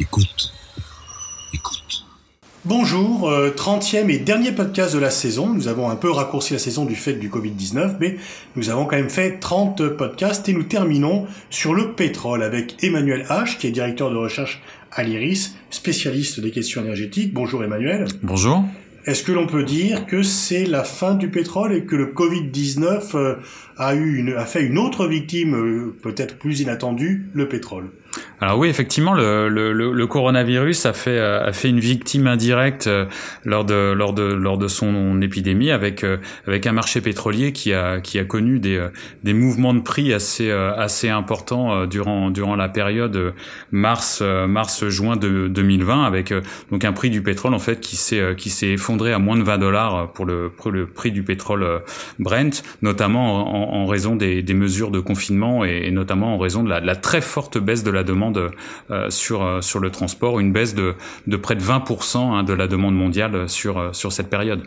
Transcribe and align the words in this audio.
Écoute. 0.00 0.50
Écoute. 1.52 2.06
Bonjour, 2.64 3.28
euh, 3.28 3.50
30e 3.50 4.08
et 4.08 4.18
dernier 4.18 4.50
podcast 4.50 4.94
de 4.94 4.98
la 4.98 5.10
saison. 5.10 5.52
Nous 5.52 5.68
avons 5.68 5.90
un 5.90 5.96
peu 5.96 6.10
raccourci 6.10 6.54
la 6.54 6.58
saison 6.58 6.86
du 6.86 6.94
fait 6.94 7.12
du 7.12 7.28
Covid-19, 7.28 7.96
mais 8.00 8.16
nous 8.56 8.70
avons 8.70 8.86
quand 8.86 8.96
même 8.96 9.10
fait 9.10 9.38
30 9.40 9.88
podcasts 9.90 10.48
et 10.48 10.54
nous 10.54 10.62
terminons 10.62 11.26
sur 11.50 11.74
le 11.74 11.92
pétrole 11.92 12.42
avec 12.42 12.82
Emmanuel 12.82 13.26
H, 13.28 13.58
qui 13.58 13.66
est 13.66 13.72
directeur 13.72 14.10
de 14.10 14.16
recherche 14.16 14.62
à 14.90 15.02
l'IRIS, 15.02 15.54
spécialiste 15.68 16.40
des 16.40 16.50
questions 16.50 16.80
énergétiques. 16.80 17.34
Bonjour 17.34 17.62
Emmanuel. 17.62 18.06
Bonjour. 18.22 18.64
Est-ce 19.04 19.22
que 19.22 19.32
l'on 19.32 19.46
peut 19.46 19.64
dire 19.64 20.06
que 20.06 20.22
c'est 20.22 20.64
la 20.64 20.84
fin 20.84 21.14
du 21.14 21.28
pétrole 21.28 21.74
et 21.74 21.84
que 21.84 21.96
le 21.96 22.06
Covid-19 22.06 23.16
euh, 23.16 23.34
a, 23.76 23.94
eu 23.94 24.16
une, 24.16 24.32
a 24.32 24.46
fait 24.46 24.62
une 24.62 24.78
autre 24.78 25.06
victime, 25.06 25.54
euh, 25.54 25.94
peut-être 26.02 26.38
plus 26.38 26.60
inattendue, 26.60 27.28
le 27.34 27.48
pétrole? 27.48 27.90
Alors 28.42 28.58
oui, 28.58 28.68
effectivement, 28.68 29.12
le, 29.12 29.48
le, 29.48 29.72
le, 29.72 30.06
coronavirus 30.06 30.86
a 30.86 30.94
fait 30.94 31.18
euh, 31.18 31.46
a 31.46 31.52
fait 31.52 31.68
une 31.68 31.78
victime 31.78 32.26
indirecte 32.26 32.86
euh, 32.86 33.04
lors 33.44 33.66
de 33.66 33.92
lors 33.92 34.14
de 34.14 34.22
lors 34.22 34.56
de 34.56 34.66
son 34.66 35.20
épidémie 35.20 35.70
avec 35.70 36.04
euh, 36.04 36.16
avec 36.46 36.66
un 36.66 36.72
marché 36.72 37.02
pétrolier 37.02 37.52
qui 37.52 37.74
a 37.74 38.00
qui 38.00 38.18
a 38.18 38.24
connu 38.24 38.58
des 38.58 38.82
des 39.24 39.34
mouvements 39.34 39.74
de 39.74 39.80
prix 39.80 40.14
assez 40.14 40.50
assez 40.50 41.10
importants 41.10 41.86
durant 41.86 42.30
durant 42.30 42.56
la 42.56 42.68
période 42.68 43.34
mars 43.72 44.22
mars 44.22 44.88
juin 44.88 45.16
de 45.16 45.48
2020 45.48 46.04
avec 46.04 46.32
donc 46.70 46.84
un 46.84 46.92
prix 46.92 47.10
du 47.10 47.22
pétrole 47.22 47.54
en 47.54 47.58
fait 47.58 47.80
qui 47.80 47.96
s'est 47.96 48.34
qui 48.36 48.48
s'est 48.48 48.70
effondré 48.70 49.12
à 49.12 49.18
moins 49.18 49.36
de 49.36 49.42
20 49.42 49.58
dollars 49.58 50.12
pour 50.12 50.24
le 50.24 50.50
pour 50.50 50.70
le 50.70 50.86
prix 50.86 51.12
du 51.12 51.22
pétrole 51.22 51.82
Brent, 52.18 52.62
notamment 52.82 53.74
en, 53.74 53.82
en 53.82 53.86
raison 53.86 54.16
des, 54.16 54.42
des 54.42 54.54
mesures 54.54 54.90
de 54.90 55.00
confinement 55.00 55.64
et, 55.64 55.82
et, 55.84 55.90
notamment 55.90 56.34
en 56.34 56.38
raison 56.38 56.62
de 56.62 56.68
la, 56.68 56.80
de 56.80 56.86
la 56.86 56.96
très 56.96 57.20
forte 57.20 57.58
baisse 57.58 57.82
de 57.82 57.90
la 57.90 57.99
demande 58.02 58.50
euh, 58.90 59.10
sur 59.10 59.42
euh, 59.42 59.60
sur 59.60 59.80
le 59.80 59.90
transport, 59.90 60.40
une 60.40 60.52
baisse 60.52 60.74
de 60.74 60.94
de 61.26 61.36
près 61.36 61.54
de 61.54 61.62
20% 61.62 62.18
hein, 62.18 62.42
de 62.42 62.52
la 62.52 62.66
demande 62.66 62.94
mondiale 62.94 63.48
sur 63.48 63.78
euh, 63.78 63.92
sur 63.92 64.12
cette 64.12 64.30
période. 64.30 64.62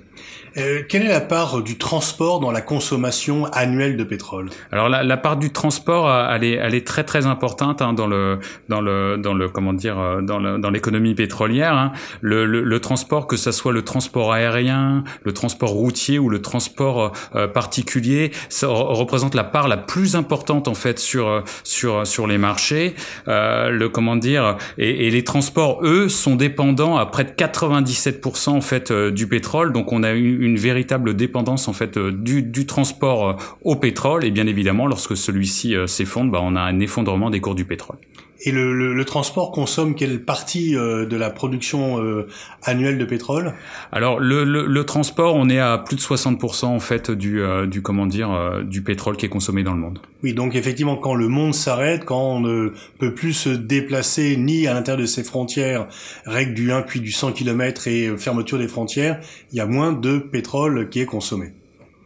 Euh, 0.58 0.84
quelle 0.88 1.04
est 1.04 1.10
la 1.10 1.22
part 1.22 1.64
du 1.64 1.78
transport 1.78 2.40
dans 2.40 2.52
la 2.52 2.62
consommation 2.62 3.46
annuelle 3.46 3.98
de 3.98 4.04
pétrole? 4.04 4.50
Alors 4.72 4.88
la, 4.88 5.02
la, 5.04 5.18
part 5.18 5.38
du 5.38 5.52
transport, 5.52 6.12
elle 6.32 6.44
est, 6.44 6.54
elle 6.54 6.76
est 6.76 6.86
très 6.86 7.04
très 7.04 7.26
importante 7.26 7.82
hein, 7.82 7.94
dans 7.94 8.06
le 8.06 8.40
dans 8.70 8.80
le 8.80 9.18
dans 9.18 9.34
le 9.34 9.50
comment 9.50 9.74
dire 9.74 10.22
dans 10.22 10.38
le, 10.38 10.60
dans 10.60 10.70
l'économie 10.70 11.16
pétrolière. 11.16 11.76
Hein. 11.76 11.92
Le, 12.22 12.46
le, 12.46 12.64
le, 12.64 12.80
transport, 12.80 13.26
que 13.26 13.36
ce 13.36 13.52
soit 13.52 13.72
le 13.72 13.82
transport 13.84 14.32
aérien, 14.32 15.04
le 15.24 15.34
transport 15.34 15.72
routier 15.72 16.20
ou 16.20 16.30
le 16.30 16.42
transport 16.42 17.14
euh, 17.36 17.48
particulier, 17.48 18.32
ça 18.50 18.68
représente 18.68 19.36
la 19.36 19.44
part 19.44 19.68
la 19.68 19.78
plus 19.78 20.16
importante 20.16 20.68
en 20.68 20.76
fait 20.76 21.00
sur 21.00 21.44
sur 21.64 22.06
sur 22.06 22.28
les 22.28 22.38
marchés. 22.38 22.96
Euh, 23.28 23.70
le 23.70 23.90
comment 23.90 24.16
dire 24.16 24.58
et, 24.78 25.08
et, 25.08 25.12
les 25.12 25.24
transports 25.24 25.80
eux 25.84 26.10
sont 26.10 26.36
dépendants 26.36 26.98
à 26.98 27.06
près 27.06 27.24
de 27.24 27.30
97% 27.30 28.50
en 28.50 28.62
fait 28.62 28.92
euh, 28.92 29.12
du 29.12 29.28
pétrole. 29.28 29.72
Donc 29.72 29.92
on 29.92 30.04
a 30.04 30.14
eu 30.14 30.44
une 30.44 30.58
véritable 30.58 31.16
dépendance 31.16 31.68
en 31.68 31.74
fait 31.74 31.98
euh, 31.98 32.12
du, 32.12 32.44
du 32.44 32.66
transport 32.66 33.38
au 33.64 33.76
pétrole 33.76 34.26
et 34.26 34.32
bien 34.32 34.48
évidemment 34.48 34.88
lorsque 34.88 35.16
celui-ci 35.16 35.76
s'effondre, 35.88 36.32
bah, 36.32 36.40
on 36.42 36.56
a 36.56 36.62
un 36.62 36.80
effondrement 36.80 37.30
des 37.30 37.40
cours 37.40 37.56
du 37.56 37.66
pétrole. 37.66 37.98
Et 38.46 38.52
le, 38.52 38.74
le, 38.74 38.94
le, 38.94 39.06
transport 39.06 39.52
consomme 39.52 39.96
quelle 39.96 40.22
partie 40.22 40.76
euh, 40.76 41.06
de 41.06 41.16
la 41.16 41.30
production 41.30 42.04
euh, 42.04 42.28
annuelle 42.62 42.98
de 42.98 43.06
pétrole? 43.06 43.54
Alors 43.94 44.20
le, 44.20 44.44
le, 44.44 44.84
transport, 44.84 45.36
on 45.36 45.50
est 45.50 45.60
à 45.60 45.78
plus 45.78 45.96
de 45.96 46.02
60% 46.02 46.66
en 46.66 46.80
fait 46.82 47.10
du, 47.10 47.42
euh, 47.42 47.66
du 47.66 47.82
comment 47.82 48.06
dire 48.06 48.62
du 48.66 48.82
pétrole 48.82 49.16
qui 49.16 49.26
est 49.26 49.30
consommé 49.30 49.64
dans 49.64 49.72
le 49.72 49.80
monde. 49.80 50.00
Oui, 50.24 50.34
donc 50.34 50.56
effectivement, 50.56 50.98
quand 50.98 51.16
le 51.16 51.30
monde 51.30 51.54
s'arrête, 51.54 52.04
quand 52.04 52.22
on 52.22 52.40
ne 52.42 52.74
peut 53.00 53.14
plus 53.14 53.32
se 53.32 53.50
déplacer 53.50 54.36
ni 54.36 54.68
à 54.68 54.74
l'intérieur 54.74 55.02
de 55.02 55.06
ses 55.08 55.24
frontières, 55.24 55.88
règle 56.26 56.54
du 56.54 56.74
1 56.74 56.82
puis 56.82 57.00
du 57.00 57.12
100 57.12 57.32
km 57.32 57.88
et 57.88 58.18
fermeture 58.18 58.58
des 58.58 58.68
frontières, 58.68 59.22
il 59.54 59.58
y 59.58 59.62
a 59.62 59.66
moins 59.66 59.94
de 59.94 60.18
pétrole 60.18 60.90
qui 60.90 61.00
est 61.00 61.06
consommé. 61.06 61.54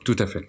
Tout 0.03 0.15
à 0.19 0.27
fait. 0.27 0.47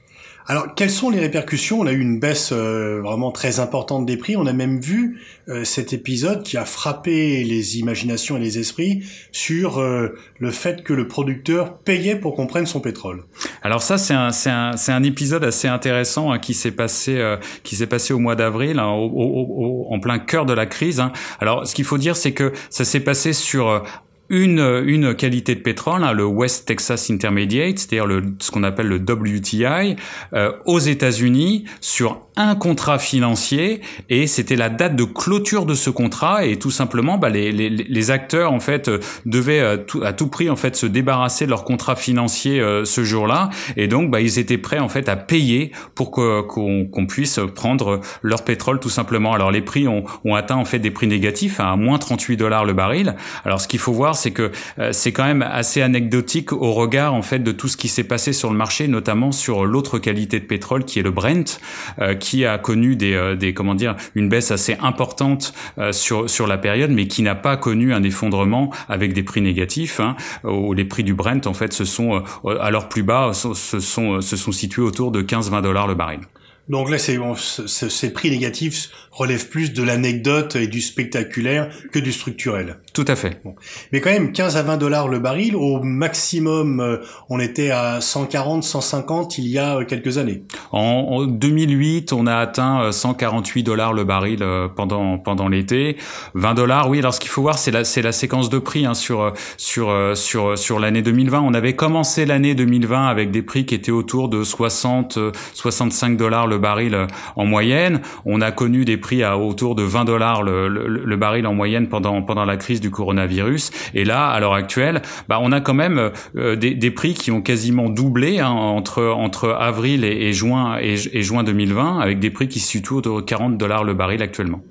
Alors, 0.51 0.75
quelles 0.75 0.91
sont 0.91 1.11
les 1.11 1.21
répercussions? 1.21 1.79
On 1.79 1.87
a 1.87 1.93
eu 1.93 2.01
une 2.01 2.19
baisse 2.19 2.53
euh, 2.53 3.03
vraiment 3.03 3.31
très 3.33 3.61
importante 3.61 4.07
des 4.07 4.17
prix. 4.17 4.35
On 4.35 4.47
a 4.47 4.55
même 4.55 4.81
vu 4.81 5.21
euh, 5.51 5.63
cet 5.63 5.93
épisode 5.93 6.43
qui 6.43 6.57
a 6.57 6.65
frappé 6.65 7.45
les 7.45 7.79
imaginations 7.79 8.39
et 8.39 8.41
les 8.41 8.59
esprits 8.59 9.05
sur 9.31 9.79
euh, 9.79 10.15
le 10.39 10.51
fait 10.51 10.83
que 10.85 10.95
le 10.95 11.07
producteur 11.07 11.77
payait 11.77 12.17
pour 12.17 12.35
qu'on 12.35 12.47
prenne 12.47 12.65
son 12.65 12.81
pétrole. 12.81 13.25
Alors 13.61 13.83
ça, 13.83 13.99
c'est 13.99 14.15
un, 14.15 14.33
c'est 14.33 14.49
un, 14.49 14.75
c'est 14.79 14.93
un 14.93 15.03
épisode 15.03 15.45
assez 15.45 15.69
intéressant 15.69 16.33
hein, 16.33 16.39
qui 16.39 16.55
s'est 16.55 16.73
passé, 16.73 17.19
euh, 17.19 17.37
qui 17.63 17.77
s'est 17.77 17.87
passé 17.87 18.15
au 18.15 18.19
mois 18.19 18.35
d'avril, 18.35 18.79
hein, 18.79 18.89
au, 18.89 19.05
au, 19.05 19.87
au, 19.91 19.95
en 19.95 20.01
plein 20.01 20.19
cœur 20.19 20.47
de 20.47 20.55
la 20.55 20.65
crise. 20.65 20.99
Hein. 20.99 21.13
Alors, 21.41 21.67
ce 21.67 21.75
qu'il 21.75 21.85
faut 21.85 21.99
dire, 21.99 22.17
c'est 22.17 22.33
que 22.33 22.55
ça 22.71 22.87
s'est 22.87 23.01
passé 23.01 23.35
sur 23.35 23.85
une, 24.31 24.83
une 24.87 25.15
qualité 25.15 25.55
de 25.55 25.61
pétrole, 25.61 26.05
hein, 26.05 26.13
le 26.13 26.25
West 26.25 26.67
Texas 26.67 27.11
Intermediate, 27.11 27.79
c'est-à-dire 27.79 28.23
ce 28.41 28.51
qu'on 28.51 28.63
appelle 28.63 28.89
le 28.89 28.97
WTI, 28.97 29.97
euh, 30.35 30.53
aux 30.67 30.79
États-Unis 30.79 31.65
sur 31.81 32.28
un 32.39 32.55
contrat 32.55 32.99
financier 32.99 33.81
et 34.09 34.27
c'était 34.27 34.57
la 34.57 34.71
date 34.71 34.95
de 34.97 35.05
clôture 35.05 35.67
de 35.67 35.75
ce 35.75 35.91
contrat 35.91 36.47
et 36.47 36.57
tout 36.57 36.71
simplement 36.71 37.19
bah, 37.19 37.29
les, 37.29 37.51
les, 37.53 37.69
les 37.69 38.11
acteurs 38.11 38.53
en 38.53 38.61
fait 38.61 38.91
devaient 39.27 39.61
à 39.61 39.77
tout, 39.77 40.03
à 40.05 40.13
tout, 40.13 40.29
prix 40.29 40.49
en 40.49 40.57
fait 40.57 40.77
se 40.77 40.87
débarrasser 40.87 41.45
de 41.45 41.51
leur 41.51 41.65
contrat 41.65 41.97
financier 41.97 42.61
euh, 42.61 42.85
ce 42.85 43.03
jour-là 43.03 43.51
et 43.77 43.89
donc 43.89 44.11
bah, 44.11 44.21
ils 44.21 44.39
étaient 44.39 44.57
prêts 44.57 44.79
en 44.79 44.89
fait 44.89 45.09
à 45.09 45.17
payer 45.17 45.73
pour 45.97 46.13
qu'on, 46.13 46.87
qu'on 46.87 47.07
puisse 47.07 47.41
prendre 47.55 48.01
leur 48.23 48.45
pétrole 48.45 48.79
tout 48.79 48.89
simplement. 48.89 49.33
Alors 49.33 49.51
les 49.51 49.63
prix 49.63 49.89
ont, 49.89 50.05
ont 50.25 50.35
atteint 50.37 50.57
en 50.57 50.65
fait 50.65 50.79
des 50.79 50.93
prix 50.93 51.09
négatifs 51.09 51.59
à 51.59 51.75
moins 51.75 51.99
38 51.99 52.37
dollars 52.37 52.65
le 52.65 52.73
baril. 52.73 53.17
Alors 53.45 53.61
ce 53.61 53.67
qu'il 53.67 53.81
faut 53.81 53.93
voir 53.93 54.15
c'est 54.15 54.31
que 54.31 54.53
euh, 54.79 54.93
c'est 54.93 55.13
quand 55.13 55.25
même 55.25 55.43
assez 55.43 55.83
anecdotique 55.83 56.53
au 56.53 56.73
regard 56.73 57.15
en 57.15 57.23
fait 57.23 57.41
de 57.41 57.51
tout 57.51 57.67
ce 57.67 57.77
qui 57.77 57.89
s'est 57.89 58.05
passé 58.05 58.33
sur 58.33 58.51
le 58.51 58.57
marché, 58.57 58.87
notamment 58.87 59.33
sur 59.33 59.67
l'autre 59.67 59.99
qualité 59.99 60.39
de 60.39 60.45
pétrole 60.45 60.85
qui 60.85 61.01
est 61.01 61.03
le 61.03 61.11
Brent, 61.11 61.61
euh, 62.01 62.15
a 62.45 62.59
connu 62.59 62.97
des, 62.97 63.15
euh, 63.15 63.37
des 63.37 63.55
comment 63.55 63.75
dire 63.75 63.97
une 64.15 64.29
baisse 64.29 64.51
assez 64.51 64.77
importante 64.81 65.55
euh, 65.79 65.93
sur 65.93 66.29
sur 66.29 66.47
la 66.47 66.59
période, 66.59 66.91
mais 66.91 67.07
qui 67.07 67.23
n'a 67.23 67.35
pas 67.35 67.57
connu 67.57 67.93
un 67.93 68.03
effondrement 68.03 68.73
avec 68.89 69.13
des 69.13 69.23
prix 69.23 69.41
négatifs. 69.41 70.01
Hein, 70.01 70.17
où 70.45 70.73
les 70.73 70.85
prix 70.85 71.05
du 71.05 71.15
Brent 71.15 71.47
en 71.47 71.55
fait 71.55 71.73
se 71.73 71.85
sont 71.85 72.23
euh, 72.45 72.59
à 72.61 72.71
leur 72.71 72.89
plus 72.89 73.03
bas 73.03 73.33
se 73.33 73.81
sont 73.81 74.21
se 74.21 74.37
sont 74.37 74.53
situés 74.53 74.83
autour 74.83 75.11
de 75.11 75.23
15-20 75.23 75.63
dollars 75.63 75.87
le 75.87 75.95
baril. 75.95 76.21
Donc 76.69 76.91
là, 76.91 76.99
c'est, 76.99 77.17
bon, 77.17 77.35
ces 77.35 78.13
prix 78.13 78.31
négatifs 78.31 78.91
relèvent 79.11 79.49
plus 79.49 79.73
de 79.73 79.83
l'anecdote 79.83 80.57
et 80.57 80.67
du 80.67 80.81
spectaculaire 80.81 81.71
que 81.93 81.99
du 81.99 82.13
structurel. 82.13 82.79
Tout 82.93 83.05
à 83.09 83.17
fait. 83.17 83.41
Bon. 83.45 83.55
Mais 83.93 84.01
quand 84.01 84.11
même, 84.11 84.33
15 84.33 84.57
à 84.57 84.63
20 84.63 84.77
dollars 84.77 85.09
le 85.09 85.19
baril, 85.19 85.57
au 85.57 85.83
maximum, 85.83 86.81
euh, 86.81 86.99
on 87.29 87.41
était 87.41 87.71
à 87.71 88.01
140, 88.01 88.63
150 88.63 89.39
il 89.39 89.49
y 89.49 89.59
a 89.59 89.79
euh, 89.79 89.85
quelques 89.85 90.19
années. 90.19 90.43
En, 90.71 90.81
en 90.81 91.25
2008, 91.25 92.13
on 92.13 92.27
a 92.27 92.37
atteint 92.37 92.93
148 92.93 93.61
euh, 93.61 93.65
dollars 93.65 93.93
le 93.93 94.05
baril 94.05 94.45
pendant 94.77 95.19
pendant 95.19 95.49
l'été. 95.49 95.97
20 96.35 96.55
dollars, 96.55 96.89
oui. 96.89 96.99
Alors 96.99 97.15
ce 97.15 97.21
qu'il 97.21 97.31
faut 97.31 97.43
voir, 97.43 97.59
c'est 97.59 97.71
la 97.71 97.85
c'est 97.85 98.03
la 98.03 98.13
séquence 98.13 98.51
de 98.51 98.59
prix 98.59 98.87
hein, 98.87 98.95
sur 98.95 99.33
sur 99.57 99.93
sur 100.15 100.59
sur 100.59 100.79
l'année 100.79 101.03
2020. 101.03 101.41
On 101.41 101.55
avait 101.55 101.75
commencé 101.75 102.27
l'année 102.27 102.55
2020 102.55 103.07
avec 103.07 103.31
des 103.31 103.43
prix 103.43 103.67
qui 103.67 103.75
étaient 103.75 103.91
autour 103.91 104.29
de 104.29 104.45
60, 104.45 105.19
65 105.55 106.17
dollars 106.17 106.47
le 106.47 106.58
baril 106.59 106.95
euh, 106.95 107.07
en 107.37 107.45
moyenne. 107.45 108.01
On 108.25 108.41
a 108.41 108.51
connu 108.51 108.85
des 108.85 108.97
prix 108.97 109.23
à 109.23 109.39
autour 109.39 109.75
de 109.75 109.83
20 109.83 110.05
dollars 110.05 110.43
le, 110.43 110.69
le, 110.69 110.87
le, 110.87 111.17
baril 111.17 111.47
en 111.47 111.55
moyenne 111.55 111.89
pendant 111.89 112.45
la 112.45 112.57
crise 112.57 112.81
du 112.81 112.91
coronavirus. 112.91 113.71
Et 113.95 114.05
là, 114.05 114.29
à 114.29 114.41
l'heure 114.41 114.55
actuelle, 114.55 115.03
bah, 115.29 115.39
on 115.41 115.53
a 115.53 115.61
quand 115.61 115.75
même 115.75 116.11
euh, 116.37 116.57
des, 116.57 116.91
prix 116.91 117.15
qui 117.15 117.31
ont 117.31 117.43
quasiment 117.43 117.89
doublé 117.89 118.41
hein, 118.41 118.49
entre 118.51 119.05
entre 119.05 119.51
avril 119.51 120.05
et, 120.05 120.29
et 120.29 120.33
juin 120.33 120.79
et, 120.81 120.95
et, 121.13 121.23
juin 121.23 121.45
2020, 121.45 122.01
avec 122.01 122.19
des 122.19 122.31
prix 122.31 122.49
qui 122.49 122.61
se 122.61 122.69
situent 122.69 122.95
autour 122.95 123.17
de 123.17 123.23
40 123.23 123.59
dollars 123.59 123.85
le 123.85 123.95
baril 123.95 124.23
actuellement. 124.23 124.63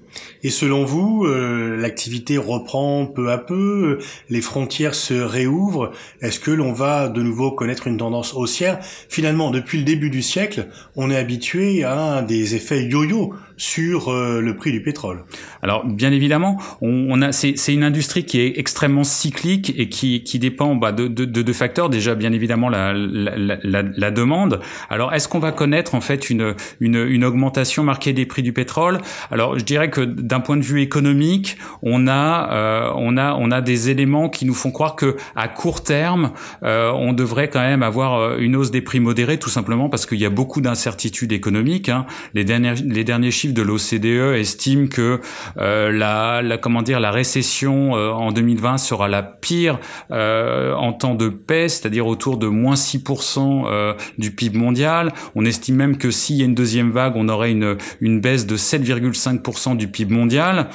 Et 0.44 0.50
selon 0.50 0.86
vous, 0.86 1.26
euh, 1.26 1.76
l'activité 1.78 2.38
reprend 2.38 3.06
peu 3.06 3.32
à 3.32 3.38
peu, 3.38 4.00
les 4.30 4.42
frontières 4.42 4.96
se 4.96 5.14
réouvrent. 5.14 5.92
Est-ce 6.22 6.40
que 6.40 6.52
l'on 6.52 6.74
va 6.74 7.10
de 7.10 7.22
nouveau 7.22 7.52
connaître 7.52 7.88
une 7.88 7.98
tendance 7.98 8.34
haussière? 8.34 8.80
Finalement, 9.10 9.52
depuis 9.52 9.80
le 9.80 9.84
début 9.84 10.10
du 10.10 10.22
siècle, 10.22 10.68
on 10.96 11.10
est 11.10 11.18
habitué 11.18 11.84
à 11.84 12.22
des 12.22 12.56
effets 12.56 12.84
yo-yo 12.84 13.34
sur 13.58 14.10
euh, 14.10 14.40
le 14.40 14.56
prix 14.56 14.72
du 14.72 14.82
pétrole. 14.82 15.26
Alors 15.62 15.86
bien 15.86 16.12
évidemment, 16.12 16.62
on, 16.82 17.08
on 17.10 17.22
a 17.22 17.32
c'est 17.32 17.74
une 17.74 17.84
industrie 17.84 18.24
qui 18.24 18.40
est 18.40 18.58
extrêmement 18.58 19.04
cyclique 19.04 19.74
et 19.78 19.90
qui, 19.90 20.24
qui 20.24 20.40
dépend 20.40 20.76
bah, 20.76 20.92
de, 20.92 21.08
de, 21.08 21.26
de, 21.26 21.42
deux 21.42 21.54
facteurs. 21.54 21.90
Déjà 21.90 22.16
bien 22.16 22.32
évidemment 22.32 22.70
la, 22.70 22.94
la, 22.94 23.58
la, 23.64 23.82
la 23.84 24.12
demande. 24.12 24.62
Alors 24.90 25.14
est-ce 25.14 25.28
qu'on 25.28 25.40
va 25.40 25.52
connaître 25.52 25.96
en 25.96 26.02
fait 26.02 26.30
une, 26.30 26.56
une, 26.80 26.96
une 26.96 27.26
augmentation 27.26 27.84
marquée 27.84 28.14
des 28.14 28.26
prix 28.26 28.44
du 28.44 28.54
pétrole? 28.54 29.00
Alors 29.32 29.58
je 29.58 29.66
dirais 29.66 29.90
que 29.90 30.02
d'un 30.02 30.40
point 30.40 30.58
de 30.58 30.62
vue 30.64 30.82
économique, 30.82 31.58
on 31.82 32.08
a 32.08 32.54
euh, 32.54 32.92
on 32.96 33.18
a 33.18 33.34
on 33.34 33.52
a 33.52 33.62
des 33.62 33.90
éléments 33.90 34.30
qui 34.30 34.46
nous 34.46 34.54
font 34.54 34.72
croire 34.72 34.96
que 34.96 35.16
à 35.36 35.48
court 35.48 35.84
terme, 35.84 36.32
euh, 36.64 36.92
on 36.92 37.14
devrait 37.14 37.50
quand 37.50 37.62
même 37.62 37.84
avoir 37.84 38.20
euh, 38.20 38.38
une 38.38 38.56
hausse 38.56 38.72
des 38.72 38.82
prix 38.82 39.00
modérée, 39.00 39.40
tout 39.40 39.50
simplement 39.50 39.90
parce 39.90 40.06
qu'il 40.06 40.20
y 40.20 40.26
a 40.26 40.30
beaucoup 40.30 40.62
d'incertitudes 40.62 41.32
économiques. 41.32 41.90
Hein. 41.90 42.06
Les 42.34 42.44
derniers 42.44 42.76
les 42.86 43.04
derniers 43.04 43.32
chiffres 43.32 43.47
de 43.54 43.62
l'OCDE 43.62 44.36
estiment 44.36 44.88
que 44.88 45.20
la, 45.58 46.42
la, 46.42 46.58
comment 46.58 46.82
dire 46.82 47.00
la 47.00 47.12
récession 47.12 47.94
en 47.94 48.32
2020 48.32 48.78
sera 48.78 49.08
la 49.08 49.24
pire 49.24 49.80
en 50.10 50.94
temps 50.94 51.16
de 51.16 51.30
paix, 51.30 51.70
c'est-à-dire 51.70 52.08
autour 52.08 52.38
de 52.38 52.48
moins 52.48 52.76
6% 52.76 53.96
du 54.18 54.32
PIB 54.32 54.58
mondial. 54.58 55.14
On 55.36 55.46
estime 55.46 55.76
même 55.76 55.98
que 55.98 56.12
s'il 56.12 56.38
y 56.38 56.42
a 56.42 56.46
une 56.46 56.56
deuxième 56.56 56.92
vague, 56.92 57.14
on 57.16 57.30
aurait 57.30 57.52
une, 57.52 57.78
une 58.02 58.20
baisse 58.20 58.46
de 58.46 58.58
7,5% 58.58 59.78
du 59.78 59.88
PIB 59.88 60.14
mondial. 60.14 60.68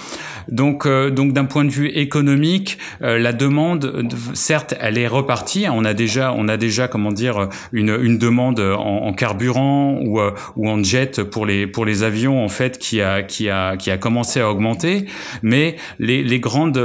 Donc, 0.49 0.87
donc 0.89 1.33
d'un 1.33 1.45
point 1.45 1.65
de 1.65 1.71
vue 1.71 1.89
économique, 1.89 2.79
la 3.01 3.33
demande, 3.33 4.09
certes, 4.35 4.75
elle 4.81 4.99
est 4.99 5.09
repartie. 5.09 5.67
On 5.73 5.85
a 5.85 5.95
déjà, 5.95 6.33
on 6.37 6.49
a 6.49 6.57
déjà, 6.57 6.89
comment 6.89 7.13
dire, 7.13 7.49
une, 7.73 7.97
une 8.01 8.19
demande 8.19 8.61
en, 8.61 9.13
carburant 9.13 9.99
ou, 10.01 10.21
euh, 10.21 10.33
ou 10.57 10.69
en 10.69 10.83
jet 10.83 11.23
pour 11.23 11.47
les 11.47 11.67
pour 11.67 11.85
les 11.85 12.03
avions 12.03 12.45
qui 12.71 13.01
a 13.01 13.99
commencé 14.01 14.41
à 14.41 14.51
augmenter. 14.51 15.07
Mais 15.43 15.77
les, 15.99 16.41
grandes 16.41 16.79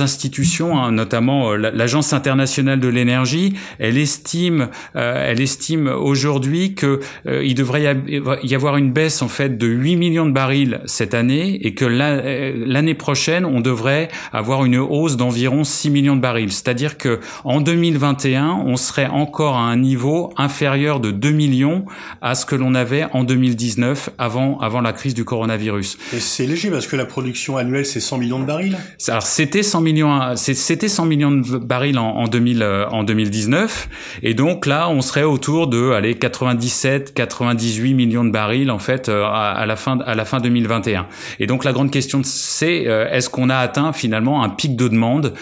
institutions, 0.00 0.78
hein, 0.78 0.92
notamment 0.92 1.52
euh, 1.52 1.56
l'Agence 1.56 2.12
internationale 2.12 2.80
de 2.80 2.88
l'énergie, 2.88 3.54
elle 3.78 3.98
estime 3.98 4.68
euh, 4.96 5.24
elle 5.26 5.40
estime 5.40 5.86
aujourd'hui 5.88 6.74
que 6.74 7.00
il 7.26 7.54
devrait 7.54 7.96
y 8.42 8.54
avoir 8.54 8.76
une 8.76 8.92
baisse 8.92 9.22
de 9.40 9.66
8 9.66 9.96
millions 9.96 10.26
de 10.26 10.32
barils 10.32 10.80
cette 10.86 11.14
année 11.14 11.58
et 11.66 11.74
que 11.74 11.84
l'année 11.84 12.94
prochaine 12.94 13.44
on 13.44 13.60
devrait 13.60 14.08
avoir 14.32 14.64
une 14.64 14.76
hausse 14.76 15.16
d'environ 15.16 15.64
6 15.64 15.90
millions 15.90 16.16
de 16.16 16.20
barils. 16.20 16.52
C'est-à-dire 16.52 16.98
que 16.98 17.20
en 17.44 17.60
2021 17.60 18.62
on 18.66 18.76
serait 18.76 19.06
encore 19.06 19.56
à 19.56 19.62
un 19.62 19.76
niveau 19.76 20.32
inférieur 20.36 21.00
de 21.00 21.10
2 21.10 21.30
millions 21.30 21.84
à 22.20 22.34
ce 22.34 22.46
que 22.46 22.54
l'on 22.54 22.74
avait 22.74 23.06
en 23.12 23.24
2019 23.24 24.10
avant 24.18 24.58
avant 24.60 24.80
la 24.80 24.92
crise 24.92 25.13
du 25.14 25.24
coronavirus. 25.24 25.98
Et 26.12 26.20
c'est 26.20 26.46
léger 26.46 26.70
parce 26.70 26.86
que 26.86 26.96
la 26.96 27.04
production 27.04 27.56
annuelle 27.56 27.86
c'est 27.86 28.00
100 28.00 28.18
millions 28.18 28.40
de 28.40 28.44
barils. 28.44 28.76
Alors 29.08 29.22
c'était 29.22 29.62
100 29.62 29.80
millions 29.80 30.36
c'était 30.36 30.88
100 30.88 31.06
millions 31.06 31.30
de 31.30 31.58
barils 31.58 31.98
en, 31.98 32.08
en 32.16 32.28
2000 32.28 32.62
euh, 32.62 32.86
en 32.88 33.04
2019 33.04 33.88
et 34.22 34.34
donc 34.34 34.66
là 34.66 34.88
on 34.88 35.00
serait 35.00 35.22
autour 35.22 35.66
de 35.66 35.92
allez 35.92 36.14
97 36.14 37.14
98 37.14 37.94
millions 37.94 38.24
de 38.24 38.30
barils 38.30 38.70
en 38.70 38.78
fait 38.78 39.08
euh, 39.08 39.24
à, 39.24 39.64
la 39.66 39.76
fin 39.76 39.98
à 40.00 40.14
la 40.14 40.24
fin 40.24 40.40
2021. 40.40 41.06
Et 41.40 41.46
donc 41.46 41.64
la 41.64 41.72
grande 41.72 41.90
question 41.90 42.22
c'est 42.24 42.86
euh, 42.86 43.08
est-ce 43.10 43.30
qu'on 43.30 43.50
a 43.50 43.56
atteint 43.56 43.92
finalement 43.92 44.42
un 44.42 44.48
pic 44.48 44.76
de 44.76 44.88
demande 44.88 45.34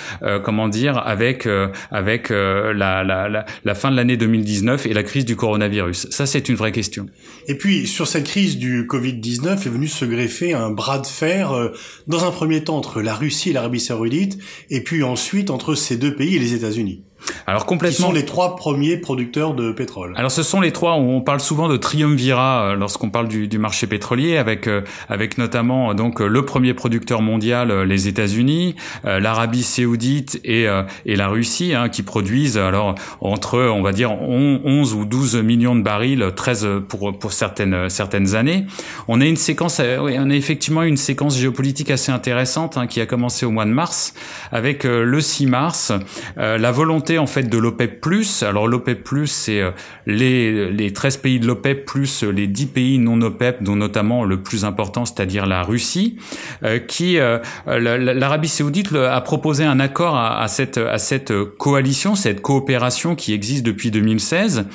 comment 0.44 0.69
dire 0.69 0.98
avec 0.98 1.48
avec 1.90 2.30
la, 2.30 2.72
la, 2.74 3.28
la, 3.28 3.44
la 3.64 3.74
fin 3.74 3.90
de 3.90 3.96
l'année 3.96 4.16
2019 4.16 4.86
et 4.86 4.92
la 4.92 5.02
crise 5.02 5.24
du 5.24 5.36
coronavirus? 5.36 6.08
Ça 6.10 6.26
c'est 6.26 6.48
une 6.48 6.56
vraie 6.56 6.72
question. 6.72 7.06
Et 7.48 7.56
puis, 7.56 7.86
sur 7.86 8.06
cette 8.06 8.24
crise 8.24 8.56
du 8.56 8.86
Covid-19 8.86 9.61
est 9.66 9.70
venu 9.70 9.88
se 9.88 10.04
greffer 10.04 10.52
un 10.52 10.70
bras 10.70 10.98
de 10.98 11.06
fer, 11.06 11.52
euh, 11.52 11.72
dans 12.06 12.24
un 12.24 12.30
premier 12.30 12.64
temps 12.64 12.76
entre 12.76 13.02
la 13.02 13.14
Russie 13.14 13.50
et 13.50 13.52
l'Arabie 13.52 13.80
saoudite, 13.80 14.38
et 14.70 14.82
puis 14.82 15.02
ensuite 15.02 15.50
entre 15.50 15.74
ces 15.74 15.96
deux 15.96 16.14
pays 16.14 16.36
et 16.36 16.38
les 16.38 16.54
États-Unis. 16.54 17.02
Alors 17.46 17.66
complètement. 17.66 17.96
Qui 17.96 18.02
sont 18.02 18.12
les 18.12 18.24
trois 18.24 18.56
premiers 18.56 18.96
producteurs 18.96 19.54
de 19.54 19.72
pétrole. 19.72 20.14
Alors 20.16 20.30
ce 20.30 20.42
sont 20.42 20.60
les 20.60 20.72
trois. 20.72 20.94
On 20.94 21.20
parle 21.20 21.40
souvent 21.40 21.69
de 21.69 21.76
triumvirat 21.76 22.62
euh, 22.62 22.76
lorsqu'on 22.76 23.10
parle 23.10 23.28
du, 23.28 23.48
du, 23.48 23.58
marché 23.58 23.86
pétrolier, 23.86 24.36
avec 24.36 24.66
euh, 24.66 24.82
avec 25.08 25.38
notamment 25.38 25.90
euh, 25.90 25.94
donc 25.94 26.20
le 26.20 26.44
premier 26.44 26.74
producteur 26.74 27.22
mondial, 27.22 27.82
les 27.82 28.08
États-Unis, 28.08 28.76
l'Arabie 29.04 29.62
Saoudite 29.62 30.40
et 30.44 30.66
et 31.06 31.16
la 31.16 31.28
Russie, 31.28 31.74
hein, 31.74 31.88
qui 31.88 32.02
produisent 32.02 32.58
alors 32.58 32.94
entre 33.20 33.58
on 33.58 33.82
va 33.82 33.92
dire 33.92 34.12
11 34.12 34.94
ou 34.94 35.04
12 35.04 35.36
millions 35.36 35.74
de 35.74 35.82
barils, 35.82 36.32
13 36.34 36.69
pour 36.88 37.19
pour 37.19 37.32
certaines 37.32 37.88
certaines 37.88 38.34
années. 38.34 38.66
On 39.08 39.20
a 39.20 39.24
une 39.24 39.36
séquence, 39.36 39.80
on 39.80 40.30
a 40.30 40.34
effectivement 40.34 40.82
une 40.82 40.96
séquence 40.96 41.38
géopolitique 41.38 41.90
assez 41.90 42.12
intéressante 42.12 42.76
hein, 42.76 42.86
qui 42.86 43.00
a 43.00 43.06
commencé 43.06 43.46
au 43.46 43.50
mois 43.50 43.64
de 43.64 43.70
mars 43.70 44.14
avec 44.50 44.84
le 44.84 45.20
6 45.20 45.46
mars 45.46 45.92
la 46.36 46.72
volonté 46.72 47.11
en 47.18 47.26
fait 47.26 47.44
de 47.44 47.58
l'OPEP+. 47.58 48.00
Alors 48.42 48.68
l'OPEP+, 48.68 49.08
c'est 49.26 49.60
euh, 49.60 49.70
les, 50.06 50.70
les 50.70 50.92
13 50.92 51.18
pays 51.18 51.40
de 51.40 51.46
l'OPEP 51.46 51.84
plus 51.84 52.24
les 52.24 52.46
10 52.46 52.66
pays 52.66 52.98
non 52.98 53.20
OPEP, 53.22 53.62
dont 53.62 53.76
notamment 53.76 54.24
le 54.24 54.42
plus 54.42 54.64
important, 54.64 55.04
c'est-à-dire 55.04 55.46
la 55.46 55.62
Russie, 55.62 56.16
euh, 56.64 56.78
qui 56.78 57.18
euh, 57.18 57.38
l'Arabie 57.66 58.48
Saoudite 58.48 58.92
a 58.94 59.20
proposé 59.20 59.64
un 59.64 59.80
accord 59.80 60.16
à, 60.16 60.46
cette 60.48 60.78
à 60.78 60.98
cette 60.98 61.32
coalition, 61.58 62.14
cette 62.14 62.42
coopération 62.42 63.14
qui 63.14 63.32
existe 63.32 63.64
depuis 63.64 63.90
2016, 63.90 64.66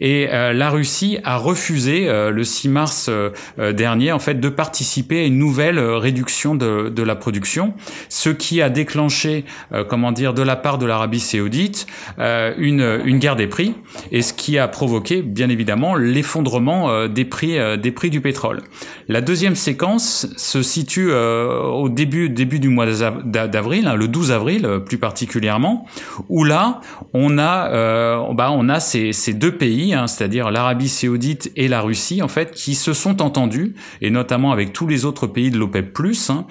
et 0.00 0.26
la 0.26 0.70
Russie 0.70 1.18
a 1.24 1.36
refusé 1.36 2.06
le 2.30 2.44
6 2.44 2.68
mars 2.68 3.10
dernier 3.58 4.12
en 4.12 4.18
fait 4.18 4.40
de 4.40 4.48
participer 4.48 5.20
à 5.20 5.24
une 5.24 5.38
nouvelle 5.38 5.78
réduction 5.78 6.54
de, 6.54 6.88
de 6.88 7.02
la 7.02 7.16
production, 7.16 7.74
ce 8.08 8.30
qui 8.30 8.60
a 8.62 8.70
déclenché 8.70 9.44
comment 9.88 10.12
dire 10.12 10.34
de 10.34 10.42
la 10.42 10.56
part 10.56 10.78
de 10.78 10.86
l'Arabie 10.86 11.20
Saoudite 11.20 11.81
euh, 12.18 12.52
une, 12.58 13.18
guerre 13.18 13.36
des 13.36 13.46
prix, 13.46 13.74
et 14.10 14.22
ce 14.22 14.32
qui 14.32 14.58
a 14.58 14.68
provoqué 14.68 15.22
bien 15.22 15.48
évidemment 15.48 15.94
l'effondrement 15.94 16.90
euh, 16.90 17.08
des 17.08 17.24
prix 17.24 17.58
euh, 17.58 17.76
des 17.76 17.92
prix 17.92 18.10
du 18.10 18.20
pétrole. 18.20 18.62
La 19.08 19.20
deuxième 19.20 19.54
séquence 19.54 20.26
se 20.36 20.62
situe 20.62 21.12
au 21.12 21.88
début 21.88 22.28
début 22.28 22.60
du 22.60 22.68
mois 22.68 22.86
d'avril, 23.24 23.86
hein, 23.86 23.94
le 23.94 24.08
12 24.08 24.32
avril 24.32 24.68
plus 24.86 24.98
particulièrement, 24.98 25.86
où 26.28 26.44
là 26.44 26.80
on 27.12 27.38
a 27.38 28.32
bah, 28.32 28.50
on 28.52 28.68
a 28.68 28.80
ces, 28.80 29.12
ces 29.12 29.34
deux 29.34 29.56
pays, 29.56 29.94
hein, 29.94 30.06
c'est-à-dire 30.06 30.50
l'Arabie 30.50 30.88
Saoudite 30.88 31.52
et 31.56 31.68
la 31.68 31.80
Russie 31.80 32.22
en 32.22 32.28
fait, 32.28 32.52
qui 32.52 32.74
se 32.74 32.92
sont 32.92 33.22
entendus 33.22 33.74
et 34.00 34.10
notamment 34.10 34.52
avec 34.52 34.72
tous 34.72 34.86
les 34.86 35.04
autres 35.04 35.26
pays 35.26 35.50
de 35.50 35.58
l'OPEP+ 35.58 35.96
hein, 36.28 36.46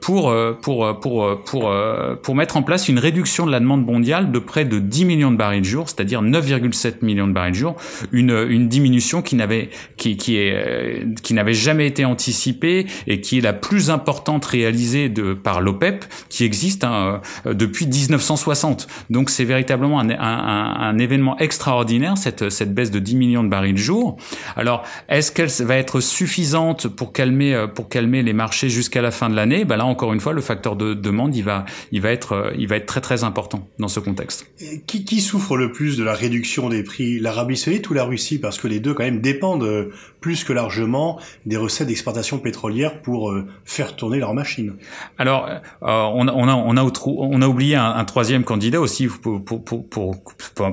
pour 0.00 0.34
pour 0.60 1.00
pour 1.00 1.42
pour 1.44 1.74
pour 2.22 2.34
mettre 2.34 2.56
en 2.56 2.62
place 2.62 2.88
une 2.88 2.98
réduction 2.98 3.46
de 3.46 3.50
la 3.50 3.60
demande 3.60 3.84
mondiale 3.84 4.01
de 4.02 4.38
près 4.38 4.64
de 4.64 4.78
10 4.78 5.04
millions 5.04 5.30
de 5.30 5.36
barils 5.36 5.64
jour, 5.64 5.88
c'est-à-dire 5.88 6.22
9,7 6.22 6.96
millions 7.02 7.26
de 7.26 7.32
barils 7.32 7.54
jour, 7.54 7.76
une, 8.10 8.68
diminution 8.68 9.22
qui 9.22 9.36
n'avait 9.36 9.70
qui, 9.96 10.36
est 10.36 10.52
euh, 10.54 11.14
qui 11.22 11.34
n'avait 11.34 11.54
jamais 11.54 11.86
été 11.86 12.04
anticipée 12.04 12.86
et 13.06 13.20
qui 13.20 13.38
est 13.38 13.40
la 13.40 13.52
plus 13.52 13.90
importante 13.90 14.44
réalisée 14.44 15.08
de 15.08 15.34
par 15.34 15.60
l'OPEP 15.60 16.04
qui 16.28 16.44
existe 16.44 16.84
hein, 16.84 17.20
euh, 17.46 17.54
depuis 17.54 17.86
1960. 17.86 18.86
Donc 19.10 19.30
c'est 19.30 19.44
véritablement 19.44 20.00
un, 20.00 20.98
événement 20.98 21.38
extraordinaire 21.38 22.18
cette 22.18 22.50
cette 22.50 22.74
baisse 22.74 22.90
de 22.90 22.98
10 22.98 23.16
millions 23.16 23.44
de 23.44 23.48
barils 23.48 23.78
jour. 23.78 24.16
Alors 24.56 24.84
est-ce 25.08 25.32
qu'elle 25.32 25.50
va 25.66 25.76
être 25.76 26.00
suffisante 26.00 26.88
pour 26.88 27.12
calmer 27.12 27.54
euh, 27.54 27.66
pour 27.66 27.88
calmer 27.88 28.22
les 28.22 28.32
marchés 28.32 28.68
jusqu'à 28.68 29.02
la 29.02 29.10
fin 29.10 29.28
de 29.28 29.34
l'année? 29.34 29.64
Ben 29.64 29.76
là 29.76 29.84
encore 29.84 30.12
une 30.12 30.20
fois 30.20 30.32
le 30.32 30.42
facteur 30.42 30.76
de 30.76 30.94
demande 30.94 31.34
il 31.34 31.42
va 31.42 31.64
il 31.90 32.00
va 32.00 32.10
être 32.10 32.52
il 32.58 32.68
va 32.68 32.76
être 32.76 32.86
très 32.86 33.00
très 33.00 33.24
important 33.24 33.66
ce 33.92 34.00
contexte. 34.00 34.46
qui, 34.86 35.04
qui, 35.04 35.20
souffre 35.20 35.56
le 35.56 35.70
plus 35.70 35.96
de 35.96 36.04
la 36.04 36.14
réduction 36.14 36.68
des 36.68 36.82
prix, 36.82 37.20
l'Arabie 37.20 37.56
Saoudite 37.56 37.88
ou 37.90 37.94
la 37.94 38.04
Russie? 38.04 38.38
Parce 38.38 38.58
que 38.58 38.66
les 38.66 38.80
deux 38.80 38.94
quand 38.94 39.04
même 39.04 39.20
dépendent 39.20 39.62
euh, 39.62 39.92
plus 40.20 40.44
que 40.44 40.52
largement 40.52 41.20
des 41.46 41.56
recettes 41.56 41.88
d'exportation 41.88 42.38
pétrolière 42.38 43.02
pour 43.02 43.30
euh, 43.30 43.46
faire 43.64 43.94
tourner 43.96 44.18
leurs 44.18 44.34
machines. 44.34 44.74
Alors, 45.18 45.48
euh, 45.48 45.58
on, 45.82 46.26
a, 46.28 46.32
on, 46.32 46.48
a, 46.48 46.54
on, 46.54 46.76
a, 46.76 46.92
on 47.06 47.42
a 47.42 47.46
oublié 47.46 47.76
un, 47.76 48.04
troisième 48.04 48.44
candidat 48.44 48.80
aussi 48.80 49.06
pour, 49.06 49.44
pour, 49.44 49.64
pour, 49.64 49.88
pour, 49.88 50.22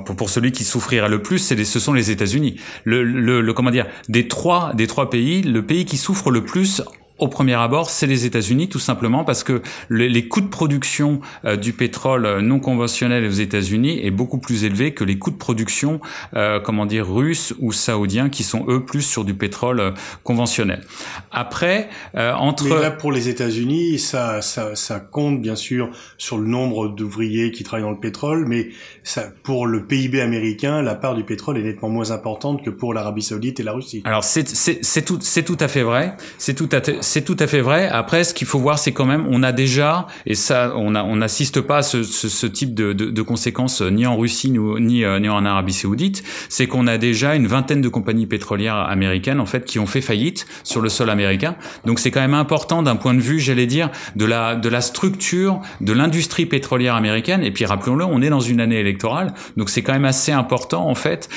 pour 0.04 0.30
celui 0.30 0.52
qui 0.52 0.64
souffrira 0.64 1.08
le 1.08 1.22
plus, 1.22 1.38
c'est 1.38 1.64
ce 1.64 1.80
sont 1.80 1.94
les 1.94 2.12
États-Unis. 2.12 2.60
Le, 2.84 3.04
le, 3.04 3.42
le, 3.42 3.54
comment 3.54 3.72
dire, 3.72 3.86
des 4.08 4.28
trois, 4.28 4.74
des 4.74 4.88
trois 4.88 5.10
pays, 5.10 5.44
le 5.44 5.66
pays 5.66 5.86
qui 5.86 5.98
souffre 5.98 6.32
le 6.32 6.44
plus 6.44 6.82
au 7.20 7.28
premier 7.28 7.56
abord, 7.56 7.90
c'est 7.90 8.08
les 8.08 8.26
États-Unis, 8.26 8.70
tout 8.70 8.80
simplement 8.80 9.24
parce 9.24 9.44
que 9.44 9.62
les 9.90 10.28
coûts 10.28 10.42
de 10.42 10.48
production 10.48 11.20
euh, 11.46 11.56
du 11.56 11.74
pétrole 11.74 12.26
euh, 12.26 12.42
non 12.42 12.60
conventionnel 12.60 13.26
aux 13.26 13.32
États-Unis 13.32 14.00
est 14.04 14.12
beaucoup 14.12 14.38
plus 14.38 14.64
élevé 14.64 14.94
que 14.94 15.04
les 15.04 15.18
coûts 15.18 15.32
de 15.32 15.38
production, 15.38 16.00
euh, 16.36 16.60
comment 16.60 16.86
dire, 16.86 17.08
russes 17.08 17.54
ou 17.60 17.72
saoudiens, 17.72 18.30
qui 18.30 18.44
sont 18.44 18.66
eux 18.68 18.86
plus 18.86 19.02
sur 19.02 19.26
du 19.26 19.34
pétrole 19.34 19.94
conventionnel. 20.24 20.82
Après, 21.32 21.90
entre 22.16 22.66
mais 22.66 22.82
là 22.82 22.92
pour 22.92 23.12
les 23.12 23.30
États-Unis, 23.30 24.00
ça, 24.00 24.42
ça, 24.42 24.76
ça 24.76 25.00
compte 25.00 25.42
bien 25.42 25.56
sûr 25.56 25.90
sur 26.18 26.38
le 26.38 26.46
nombre 26.46 26.90
d'ouvriers 26.90 27.52
qui 27.52 27.64
travaillent 27.64 27.84
dans 27.84 27.92
le 27.92 28.00
pétrole, 28.00 28.46
mais 28.48 28.70
ça, 29.04 29.26
pour 29.44 29.68
le 29.68 29.86
PIB 29.86 30.22
américain, 30.22 30.82
la 30.82 30.96
part 30.96 31.16
du 31.16 31.24
pétrole 31.24 31.58
est 31.58 31.64
nettement 31.64 31.90
moins 31.90 32.12
importante 32.12 32.64
que 32.64 32.70
pour 32.70 32.94
l'Arabie 32.94 33.22
Saoudite 33.22 33.60
et 33.60 33.64
la 33.64 33.74
Russie. 33.74 34.02
Alors 34.06 34.24
c'est 34.24 34.48
c'est 34.48 35.02
tout 35.04 35.20
c'est 35.22 35.44
tout 35.44 35.58
à 35.60 35.68
fait 35.68 35.84
vrai, 35.84 36.16
c'est 36.38 36.54
tout 36.54 36.70
à 36.72 36.82
c'est 37.10 37.24
tout 37.24 37.36
à 37.40 37.48
fait 37.48 37.62
vrai. 37.62 37.90
Après, 37.90 38.24
ce 38.24 38.36
qu'il 38.36 38.46
faut 38.46 38.60
voir, 38.60 38.78
c'est 38.78 38.92
quand 38.92 39.06
même, 39.06 39.26
on 39.32 39.42
a 39.42 39.52
déjà, 39.52 40.06
et 40.28 40.36
ça, 40.36 40.74
on 40.76 40.92
n'assiste 41.16 41.60
pas 41.62 41.78
à 41.78 41.82
ce, 41.82 42.46
type 42.46 42.76
de, 42.76 43.22
conséquences 43.22 43.82
ni 43.82 44.06
en 44.06 44.16
Russie 44.16 44.52
ni, 44.52 44.60
ni, 44.60 45.30
en 45.30 45.46
Arabie 45.46 45.74
Saoudite. 45.74 46.24
C'est 46.50 46.68
qu'on 46.68 46.86
a 46.86 46.98
déjà 46.98 47.36
une 47.36 47.48
vingtaine 47.48 47.82
de 47.82 47.90
compagnies 47.90 48.28
pétrolières 48.28 48.76
américaines 48.76 49.40
en 49.40 49.46
fait 49.46 49.66
qui 49.66 49.80
ont 49.80 49.88
fait 49.88 50.02
faillite 50.02 50.46
sur 50.64 50.82
le 50.82 50.90
sol 50.90 51.10
américain. 51.10 51.56
Donc 51.86 52.00
c'est 52.00 52.12
quand 52.12 52.22
même 52.22 52.36
important 52.36 52.84
d'un 52.84 52.96
point 52.96 53.16
de 53.16 53.22
vue, 53.22 53.40
j'allais 53.40 53.66
dire, 53.66 53.90
de 54.16 54.26
la 54.26 54.82
structure 54.82 55.62
de 55.82 55.94
l'industrie 55.94 56.46
pétrolière 56.46 56.96
américaine. 56.96 57.44
Et 57.44 57.52
puis 57.52 57.66
rappelons-le, 57.66 58.06
on 58.06 58.22
est 58.22 58.30
dans 58.30 58.40
une 58.40 58.62
année 58.62 58.80
électorale, 58.80 59.34
donc 59.58 59.70
c'est 59.70 59.82
quand 59.82 59.94
même 59.94 60.06
assez 60.06 60.32
important 60.32 60.88
en 60.88 60.96
fait 60.96 61.28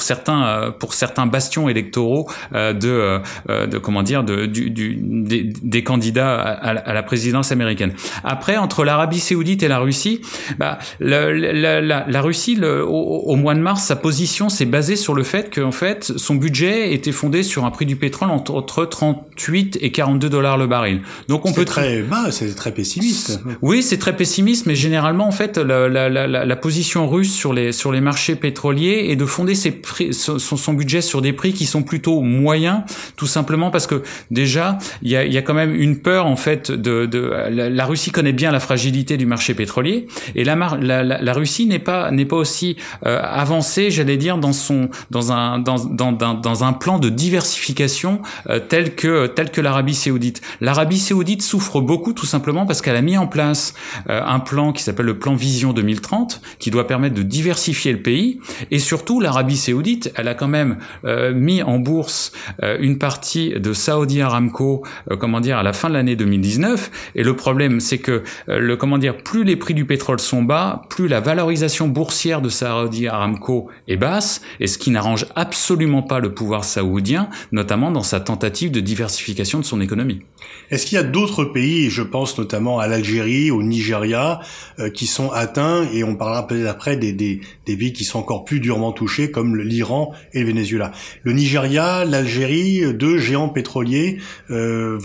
certains 0.00 0.74
pour 0.78 0.94
certains 0.94 1.26
bastions 1.26 1.68
électoraux 1.68 2.28
de 2.52 3.20
de 3.48 3.78
comment 3.78 4.02
dire 4.02 4.09
de 4.10 4.46
du, 4.46 4.70
du 4.70 4.96
des, 5.00 5.44
des, 5.44 5.84
candidats 5.84 6.40
à, 6.40 6.70
à, 6.70 6.92
la 6.94 7.02
présidence 7.02 7.52
américaine. 7.52 7.92
Après, 8.24 8.56
entre 8.56 8.84
l'Arabie 8.84 9.20
Saoudite 9.20 9.62
et 9.62 9.68
la 9.68 9.78
Russie, 9.78 10.20
bah, 10.58 10.78
la, 10.98 11.32
la, 11.32 11.80
la, 11.80 12.04
la 12.06 12.20
Russie, 12.20 12.54
le, 12.56 12.84
au, 12.84 12.90
au, 12.90 13.36
mois 13.36 13.54
de 13.54 13.60
mars, 13.60 13.84
sa 13.84 13.96
position 13.96 14.48
s'est 14.48 14.66
basée 14.66 14.96
sur 14.96 15.14
le 15.14 15.22
fait 15.22 15.54
qu'en 15.54 15.72
fait, 15.72 16.12
son 16.16 16.34
budget 16.34 16.92
était 16.92 17.12
fondé 17.12 17.42
sur 17.42 17.64
un 17.64 17.70
prix 17.70 17.86
du 17.86 17.96
pétrole 17.96 18.30
entre, 18.30 18.54
entre 18.54 18.84
38 18.84 19.78
et 19.80 19.92
42 19.92 20.28
dollars 20.28 20.58
le 20.58 20.66
baril. 20.66 21.02
Donc 21.28 21.46
on 21.46 21.52
peut 21.52 21.64
très 21.64 22.02
bas, 22.02 22.30
c'est 22.30 22.54
très 22.54 22.72
pessimiste. 22.72 23.40
Oui, 23.62 23.82
c'est 23.82 23.98
très 23.98 24.16
pessimiste, 24.16 24.66
mais 24.66 24.74
généralement 24.74 25.26
en 25.26 25.32
fait, 25.32 25.56
la, 25.58 25.88
la, 25.88 26.08
la, 26.08 26.26
la, 26.26 26.56
position 26.56 27.08
russe 27.08 27.32
sur 27.32 27.52
les 27.52 27.72
sur 27.72 27.92
les 27.92 28.00
marchés 28.00 28.36
pétroliers 28.36 29.06
est 29.10 29.16
de 29.16 29.24
fonder 29.24 29.54
ses 29.54 29.70
prix, 29.70 30.12
son, 30.12 30.38
son 30.38 30.72
budget 30.74 31.00
sur 31.00 31.22
des 31.22 31.32
prix 31.32 31.52
qui 31.52 31.66
sont 31.66 31.82
plutôt 31.82 32.20
moyens, 32.20 32.82
tout 33.16 33.26
simplement 33.26 33.70
parce 33.70 33.86
déjà 34.30 34.78
il 35.02 35.10
y 35.10 35.16
a, 35.16 35.42
quand 35.42 35.54
même 35.54 35.74
une 35.74 35.98
peur 35.98 36.26
en 36.26 36.36
fait 36.36 36.70
de, 36.70 37.08
la, 37.50 37.86
Russie 37.86 38.10
connaît 38.10 38.32
bien 38.32 38.50
la 38.50 38.60
fragilité 38.60 39.16
du 39.16 39.26
marché 39.26 39.54
pétrolier 39.54 40.06
et 40.34 40.44
la, 40.44 41.32
Russie 41.32 41.66
n'est 41.66 41.78
pas 41.78 42.10
n'est 42.10 42.24
pas 42.24 42.36
aussi 42.36 42.76
euh, 43.06 43.20
avancée, 43.22 43.90
j'allais 43.90 44.16
dire, 44.16 44.38
dans 44.38 44.52
son 44.52 44.90
dans 45.10 45.32
un 45.32 45.58
dans 45.58 45.78
dans, 46.12 46.64
un 46.64 46.72
plan 46.72 46.98
de 46.98 47.08
diversification 47.08 48.20
euh, 48.48 48.60
tel 48.60 48.94
que 48.94 49.26
tel 49.26 49.50
que 49.50 49.60
l'Arabie 49.60 49.94
Saoudite. 49.94 50.40
L'Arabie 50.60 50.98
Saoudite 50.98 51.42
souffre 51.42 51.80
beaucoup 51.80 52.12
tout 52.12 52.26
simplement 52.26 52.66
parce 52.66 52.82
qu'elle 52.82 52.96
a 52.96 53.02
mis 53.02 53.16
en 53.16 53.26
place 53.26 53.74
euh, 54.08 54.20
un 54.24 54.40
plan 54.40 54.72
qui 54.72 54.82
s'appelle 54.82 55.06
le 55.06 55.18
plan 55.18 55.34
Vision 55.34 55.72
2030 55.72 56.40
qui 56.58 56.70
doit 56.70 56.86
permettre 56.86 57.14
de 57.14 57.22
diversifier 57.22 57.92
le 57.92 58.02
pays 58.02 58.40
et 58.70 58.78
surtout 58.78 59.20
l'Arabie 59.20 59.56
Saoudite, 59.56 60.12
elle 60.16 60.28
a 60.28 60.34
quand 60.34 60.48
même 60.48 60.78
mis 61.34 61.62
en 61.62 61.78
bourse 61.78 62.32
une 62.62 62.98
partie 62.98 63.50
de 63.58 63.72
Saudi 63.80 64.20
Aramco 64.20 64.84
comment 65.18 65.40
dire 65.40 65.58
à 65.58 65.62
la 65.62 65.72
fin 65.72 65.88
de 65.88 65.94
l'année 65.94 66.16
2019 66.16 66.90
et 67.14 67.22
le 67.22 67.34
problème 67.34 67.80
c'est 67.80 67.98
que 67.98 68.22
le 68.46 68.76
comment 68.76 68.98
dire 68.98 69.16
plus 69.16 69.44
les 69.44 69.56
prix 69.56 69.74
du 69.74 69.84
pétrole 69.84 70.20
sont 70.20 70.42
bas, 70.42 70.82
plus 70.88 71.08
la 71.08 71.20
valorisation 71.20 71.88
boursière 71.88 72.40
de 72.40 72.48
Saudi 72.48 73.08
Aramco 73.08 73.68
est 73.88 73.96
basse 73.96 74.42
et 74.60 74.66
ce 74.66 74.78
qui 74.78 74.90
n'arrange 74.90 75.26
absolument 75.34 76.02
pas 76.02 76.20
le 76.20 76.34
pouvoir 76.34 76.64
saoudien 76.64 77.28
notamment 77.52 77.90
dans 77.90 78.02
sa 78.02 78.20
tentative 78.20 78.70
de 78.70 78.80
diversification 78.80 79.58
de 79.58 79.64
son 79.64 79.80
économie. 79.80 80.20
Est-ce 80.70 80.86
qu'il 80.86 80.96
y 80.96 80.98
a 80.98 81.04
d'autres 81.04 81.44
pays, 81.44 81.90
je 81.90 82.02
pense 82.02 82.38
notamment 82.38 82.78
à 82.78 82.86
l'Algérie, 82.86 83.50
au 83.50 83.62
Nigeria, 83.62 84.40
euh, 84.78 84.90
qui 84.90 85.06
sont 85.06 85.30
atteints, 85.30 85.86
et 85.92 86.04
on 86.04 86.16
parlera 86.16 86.46
peut-être 86.46 86.68
après 86.68 86.96
des, 86.96 87.12
des, 87.12 87.40
pays 87.66 87.92
qui 87.92 88.04
sont 88.04 88.18
encore 88.18 88.44
plus 88.44 88.60
durement 88.60 88.92
touchés, 88.92 89.30
comme 89.30 89.56
l'Iran 89.56 90.12
et 90.32 90.40
le 90.40 90.46
Venezuela? 90.46 90.92
Le 91.22 91.32
Nigeria, 91.32 92.04
l'Algérie, 92.04 92.94
deux 92.94 93.18
géants 93.18 93.48
pétroliers 93.48 93.69
euh, 94.50 94.98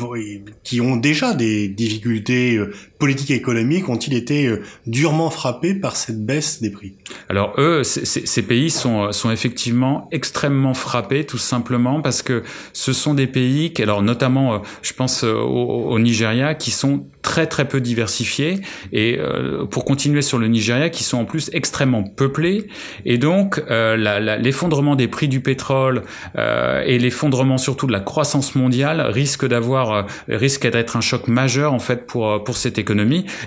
qui 0.63 0.81
ont 0.81 0.97
déjà 0.97 1.33
des 1.33 1.67
difficultés 1.67 2.57
euh, 2.57 2.73
politiques 2.97 3.31
économiques, 3.31 3.89
ont-ils 3.89 4.13
été 4.13 4.47
euh, 4.47 4.63
durement 4.87 5.29
frappés 5.29 5.73
par 5.73 5.95
cette 5.95 6.25
baisse 6.25 6.61
des 6.61 6.69
prix? 6.69 6.93
Alors 7.29 7.53
eux, 7.57 7.83
ces 7.83 8.41
pays 8.41 8.69
sont, 8.69 9.11
sont 9.11 9.31
effectivement 9.31 10.07
extrêmement 10.11 10.73
frappés, 10.73 11.25
tout 11.25 11.37
simplement 11.37 12.01
parce 12.01 12.21
que 12.21 12.43
ce 12.73 12.93
sont 12.93 13.13
des 13.13 13.27
pays, 13.27 13.73
qui, 13.73 13.83
alors 13.83 14.01
notamment, 14.01 14.61
je 14.81 14.93
pense 14.93 15.23
au, 15.23 15.97
Nigeria, 15.99 16.55
qui 16.55 16.71
sont 16.71 17.05
très 17.25 17.47
très 17.47 17.67
peu 17.67 17.81
diversifiés 17.81 18.61
et 18.93 19.17
euh, 19.17 19.65
pour 19.65 19.83
continuer 19.83 20.21
sur 20.21 20.37
le 20.37 20.47
Nigeria 20.47 20.89
qui 20.89 21.03
sont 21.03 21.17
en 21.17 21.25
plus 21.25 21.49
extrêmement 21.53 22.03
peuplés. 22.03 22.67
Et 23.03 23.17
donc 23.17 23.61
euh, 23.69 23.97
l'effondrement 24.37 24.95
des 24.95 25.07
prix 25.07 25.27
du 25.27 25.41
pétrole 25.41 26.03
euh, 26.37 26.83
et 26.85 26.99
l'effondrement 26.99 27.57
surtout 27.57 27.87
de 27.87 27.91
la 27.91 27.99
croissance 27.99 28.53
mondiale 28.53 29.01
risque 29.01 29.45
d'avoir 29.47 29.91
euh, 29.91 30.03
risque 30.29 30.69
d'être 30.69 30.97
un 30.97 31.01
choc 31.01 31.27
majeur 31.27 31.73
en 31.73 31.79
fait 31.79 32.05
pour 32.05 32.29
euh, 32.29 32.39
pour 32.39 32.57
cette 32.57 32.77
économie 32.77 32.84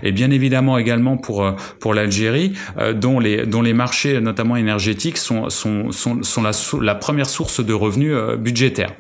et 0.03 0.13
bien 0.13 0.31
évidemment 0.31 0.79
également 0.79 1.17
pour 1.17 1.55
pour 1.79 1.95
l'Algérie 1.95 2.53
dont 2.95 3.21
les 3.21 3.47
dont 3.47 3.63
les 3.63 3.73
marchés 3.73 4.21
notamment 4.21 4.57
énergétiques 4.57 5.19
sont 5.19 5.51
sont 5.51 5.93
sont, 5.93 6.23
sont 6.23 6.43
la, 6.43 6.51
la 6.81 6.95
première 6.95 7.29
source 7.29 7.65
de 7.65 7.73
revenus 7.73 8.15
budgétaires. 8.39 8.95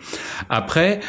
Après 0.49 1.01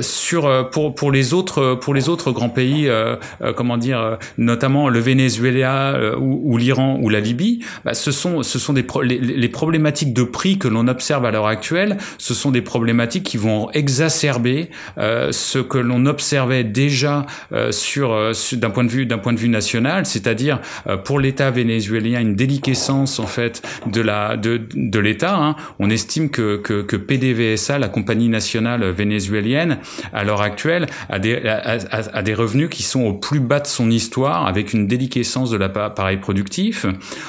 sur 0.00 0.70
pour 0.70 0.94
pour 0.94 1.12
les 1.12 1.34
autres 1.34 1.74
pour 1.74 1.94
les 1.94 2.08
autres 2.08 2.32
grands 2.32 2.48
pays 2.48 2.88
euh, 2.88 3.16
euh, 3.42 3.52
comment 3.52 3.76
dire, 3.76 4.00
euh, 4.00 4.16
notamment 4.38 4.88
le 4.88 4.98
Venezuela 4.98 5.98
ou, 6.18 6.56
l'Iran 6.56 6.98
ou 7.00 7.08
la 7.08 7.20
Libye, 7.20 7.64
bah, 7.84 7.94
ce 7.94 8.10
sont 8.10 8.42
ce 8.42 8.58
sont 8.58 8.72
des 8.72 8.86
les, 9.02 9.48
problématiques 9.48 10.12
de 10.12 10.22
prix 10.22 10.58
que 10.58 10.68
l'on 10.68 10.88
observe 10.88 11.24
à 11.24 11.30
l'heure 11.30 11.46
actuelle, 11.46 11.98
ce 12.18 12.34
sont 12.34 12.50
des 12.50 12.62
problématiques 12.62 13.24
qui 13.24 13.36
vont 13.36 13.70
exacerber 13.72 14.70
ce 14.96 15.58
que 15.58 15.78
l'on 15.78 16.06
observait 16.06 16.64
déjà 16.64 17.26
sur, 17.70 18.34
d'un 18.56 18.70
point 18.70 18.84
de 18.84 18.90
vue 18.90 19.06
d'un 19.06 19.18
point 19.18 19.32
de 19.32 19.38
vue 19.38 19.48
national, 19.48 20.06
c'est-à-dire 20.06 20.60
pour 21.04 21.20
l'État 21.20 21.50
vénézuélien 21.50 22.20
une 22.20 22.34
déliquescence 22.34 23.18
en 23.18 23.26
fait 23.26 23.62
de 23.86 24.00
la 24.00 24.36
de, 24.36 24.60
de 24.74 24.98
l'État. 24.98 25.36
Hein. 25.36 25.56
On 25.78 25.90
estime 25.90 26.30
que, 26.30 26.56
que, 26.56 26.82
que 26.82 26.96
PDVSA, 26.96 27.78
la 27.78 27.88
compagnie 27.88 28.28
nationale 28.28 28.84
vénézuélienne, 28.90 29.78
à 30.12 30.24
l'heure 30.24 30.42
actuelle, 30.42 30.86
a 31.08 31.18
des 31.18 31.36
a, 31.46 31.78
a, 31.90 32.18
a 32.18 32.22
des 32.22 32.34
revenus 32.34 32.68
qui 32.70 32.82
sont 32.82 33.02
au 33.02 33.12
plus 33.12 33.40
bas 33.40 33.60
de 33.60 33.66
son 33.66 33.90
histoire, 33.90 34.46
avec 34.46 34.72
une 34.72 34.86
déliquescence 34.86 35.50
de 35.50 35.56
l'appareil 35.56 36.18
productif. 36.18 36.86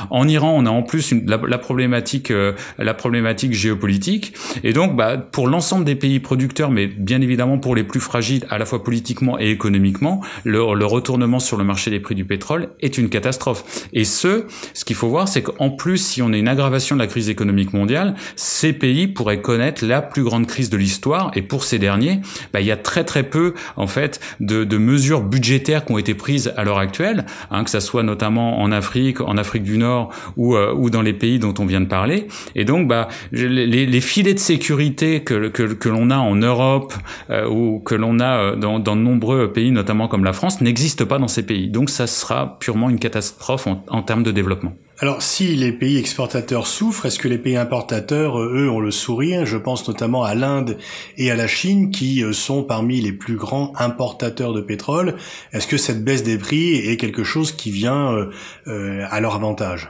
En 0.09 0.27
Iran, 0.27 0.53
on 0.55 0.65
a 0.65 0.69
en 0.69 0.83
plus 0.83 1.11
une, 1.11 1.29
la, 1.29 1.39
la, 1.47 1.57
problématique, 1.57 2.31
euh, 2.31 2.53
la 2.77 2.93
problématique 2.93 3.53
géopolitique. 3.53 4.33
Et 4.63 4.73
donc, 4.73 4.95
bah, 4.95 5.17
pour 5.17 5.47
l'ensemble 5.47 5.85
des 5.85 5.95
pays 5.95 6.19
producteurs, 6.19 6.71
mais 6.71 6.87
bien 6.87 7.21
évidemment 7.21 7.57
pour 7.57 7.75
les 7.75 7.83
plus 7.83 7.99
fragiles, 7.99 8.45
à 8.49 8.57
la 8.57 8.65
fois 8.65 8.83
politiquement 8.83 9.39
et 9.39 9.49
économiquement, 9.49 10.21
le, 10.43 10.59
le 10.75 10.85
retournement 11.13 11.39
sur 11.39 11.57
le 11.57 11.63
marché 11.63 11.91
des 11.91 11.99
prix 11.99 12.15
du 12.15 12.25
pétrole 12.25 12.69
est 12.81 12.97
une 12.97 13.07
catastrophe. 13.07 13.87
Et 13.93 14.03
ce, 14.03 14.45
ce 14.73 14.83
qu'il 14.83 14.95
faut 14.95 15.09
voir, 15.09 15.27
c'est 15.27 15.43
qu'en 15.43 15.69
plus, 15.69 15.97
si 15.97 16.23
on 16.23 16.33
a 16.33 16.37
une 16.37 16.47
aggravation 16.47 16.95
de 16.95 17.01
la 17.01 17.07
crise 17.07 17.29
économique 17.29 17.71
mondiale, 17.73 18.15
ces 18.35 18.73
pays 18.73 19.07
pourraient 19.07 19.41
connaître 19.41 19.85
la 19.85 20.01
plus 20.01 20.23
grande 20.23 20.47
crise 20.47 20.71
de 20.71 20.77
l'histoire. 20.77 21.29
Et 21.35 21.43
pour 21.43 21.65
ces 21.65 21.77
derniers, 21.77 22.21
bah, 22.51 22.61
il 22.61 22.65
y 22.65 22.71
a 22.71 22.77
très 22.77 23.03
très 23.03 23.21
peu, 23.21 23.53
en 23.75 23.85
fait, 23.85 24.19
de, 24.39 24.63
de 24.63 24.77
mesures 24.77 25.21
budgétaires 25.21 25.85
qui 25.85 25.91
ont 25.91 25.99
été 25.99 26.15
prises 26.15 26.51
à 26.57 26.63
l'heure 26.63 26.79
actuelle, 26.79 27.25
hein, 27.51 27.63
que 27.63 27.69
ça 27.69 27.79
soit 27.79 28.01
notamment 28.01 28.59
en 28.59 28.71
Afrique, 28.71 29.21
en 29.21 29.37
Afrique 29.37 29.63
du 29.63 29.77
Nord 29.77 30.09
ou, 30.35 30.55
euh, 30.55 30.73
ou 30.73 30.89
dans 30.89 31.03
les 31.03 31.13
pays 31.13 31.37
dont 31.37 31.53
on 31.59 31.65
vient 31.67 31.81
de 31.81 31.85
parler. 31.85 32.27
Et 32.55 32.65
donc, 32.65 32.87
bah, 32.87 33.07
les, 33.31 33.85
les 33.85 34.01
filets 34.01 34.33
de 34.33 34.39
sécurité 34.39 35.21
que, 35.23 35.49
que, 35.49 35.73
que 35.73 35.89
l'on 35.89 36.09
a 36.09 36.17
en 36.17 36.35
Europe 36.35 36.93
euh, 37.29 37.47
ou 37.47 37.79
que 37.79 37.93
l'on 37.93 38.19
a 38.19 38.37
euh, 38.37 38.55
dans, 38.55 38.79
dans 38.79 38.95
de 38.95 39.01
nombreux 39.01 39.53
pays, 39.53 39.69
notamment 39.69 40.07
comme 40.07 40.23
la 40.23 40.33
France, 40.33 40.59
n'existent 40.59 41.02
pas 41.05 41.19
dans 41.19 41.27
ces 41.27 41.43
pays. 41.43 41.69
Donc, 41.69 41.89
ça 41.89 42.07
sera 42.07 42.57
purement 42.59 42.89
une 42.89 42.99
catastrophe 42.99 43.67
en, 43.67 44.01
termes 44.01 44.23
de 44.23 44.31
développement. 44.31 44.73
Alors, 44.99 45.21
si 45.21 45.55
les 45.55 45.71
pays 45.71 45.97
exportateurs 45.97 46.67
souffrent, 46.67 47.05
est-ce 47.05 47.19
que 47.19 47.27
les 47.27 47.37
pays 47.37 47.57
importateurs, 47.57 48.39
euh, 48.39 48.53
eux, 48.55 48.69
ont 48.69 48.79
le 48.79 48.91
sourire? 48.91 49.45
Je 49.45 49.57
pense 49.57 49.87
notamment 49.87 50.23
à 50.23 50.35
l'Inde 50.35 50.77
et 51.17 51.31
à 51.31 51.35
la 51.35 51.47
Chine, 51.47 51.91
qui 51.91 52.23
euh, 52.23 52.31
sont 52.31 52.63
parmi 52.63 53.01
les 53.01 53.11
plus 53.11 53.35
grands 53.35 53.73
importateurs 53.77 54.53
de 54.53 54.61
pétrole. 54.61 55.15
Est-ce 55.51 55.67
que 55.67 55.77
cette 55.77 56.03
baisse 56.03 56.23
des 56.23 56.37
prix 56.37 56.75
est 56.75 56.97
quelque 56.97 57.23
chose 57.23 57.51
qui 57.51 57.71
vient 57.71 58.29
euh, 58.67 59.05
à 59.09 59.19
leur 59.19 59.35
avantage? 59.35 59.89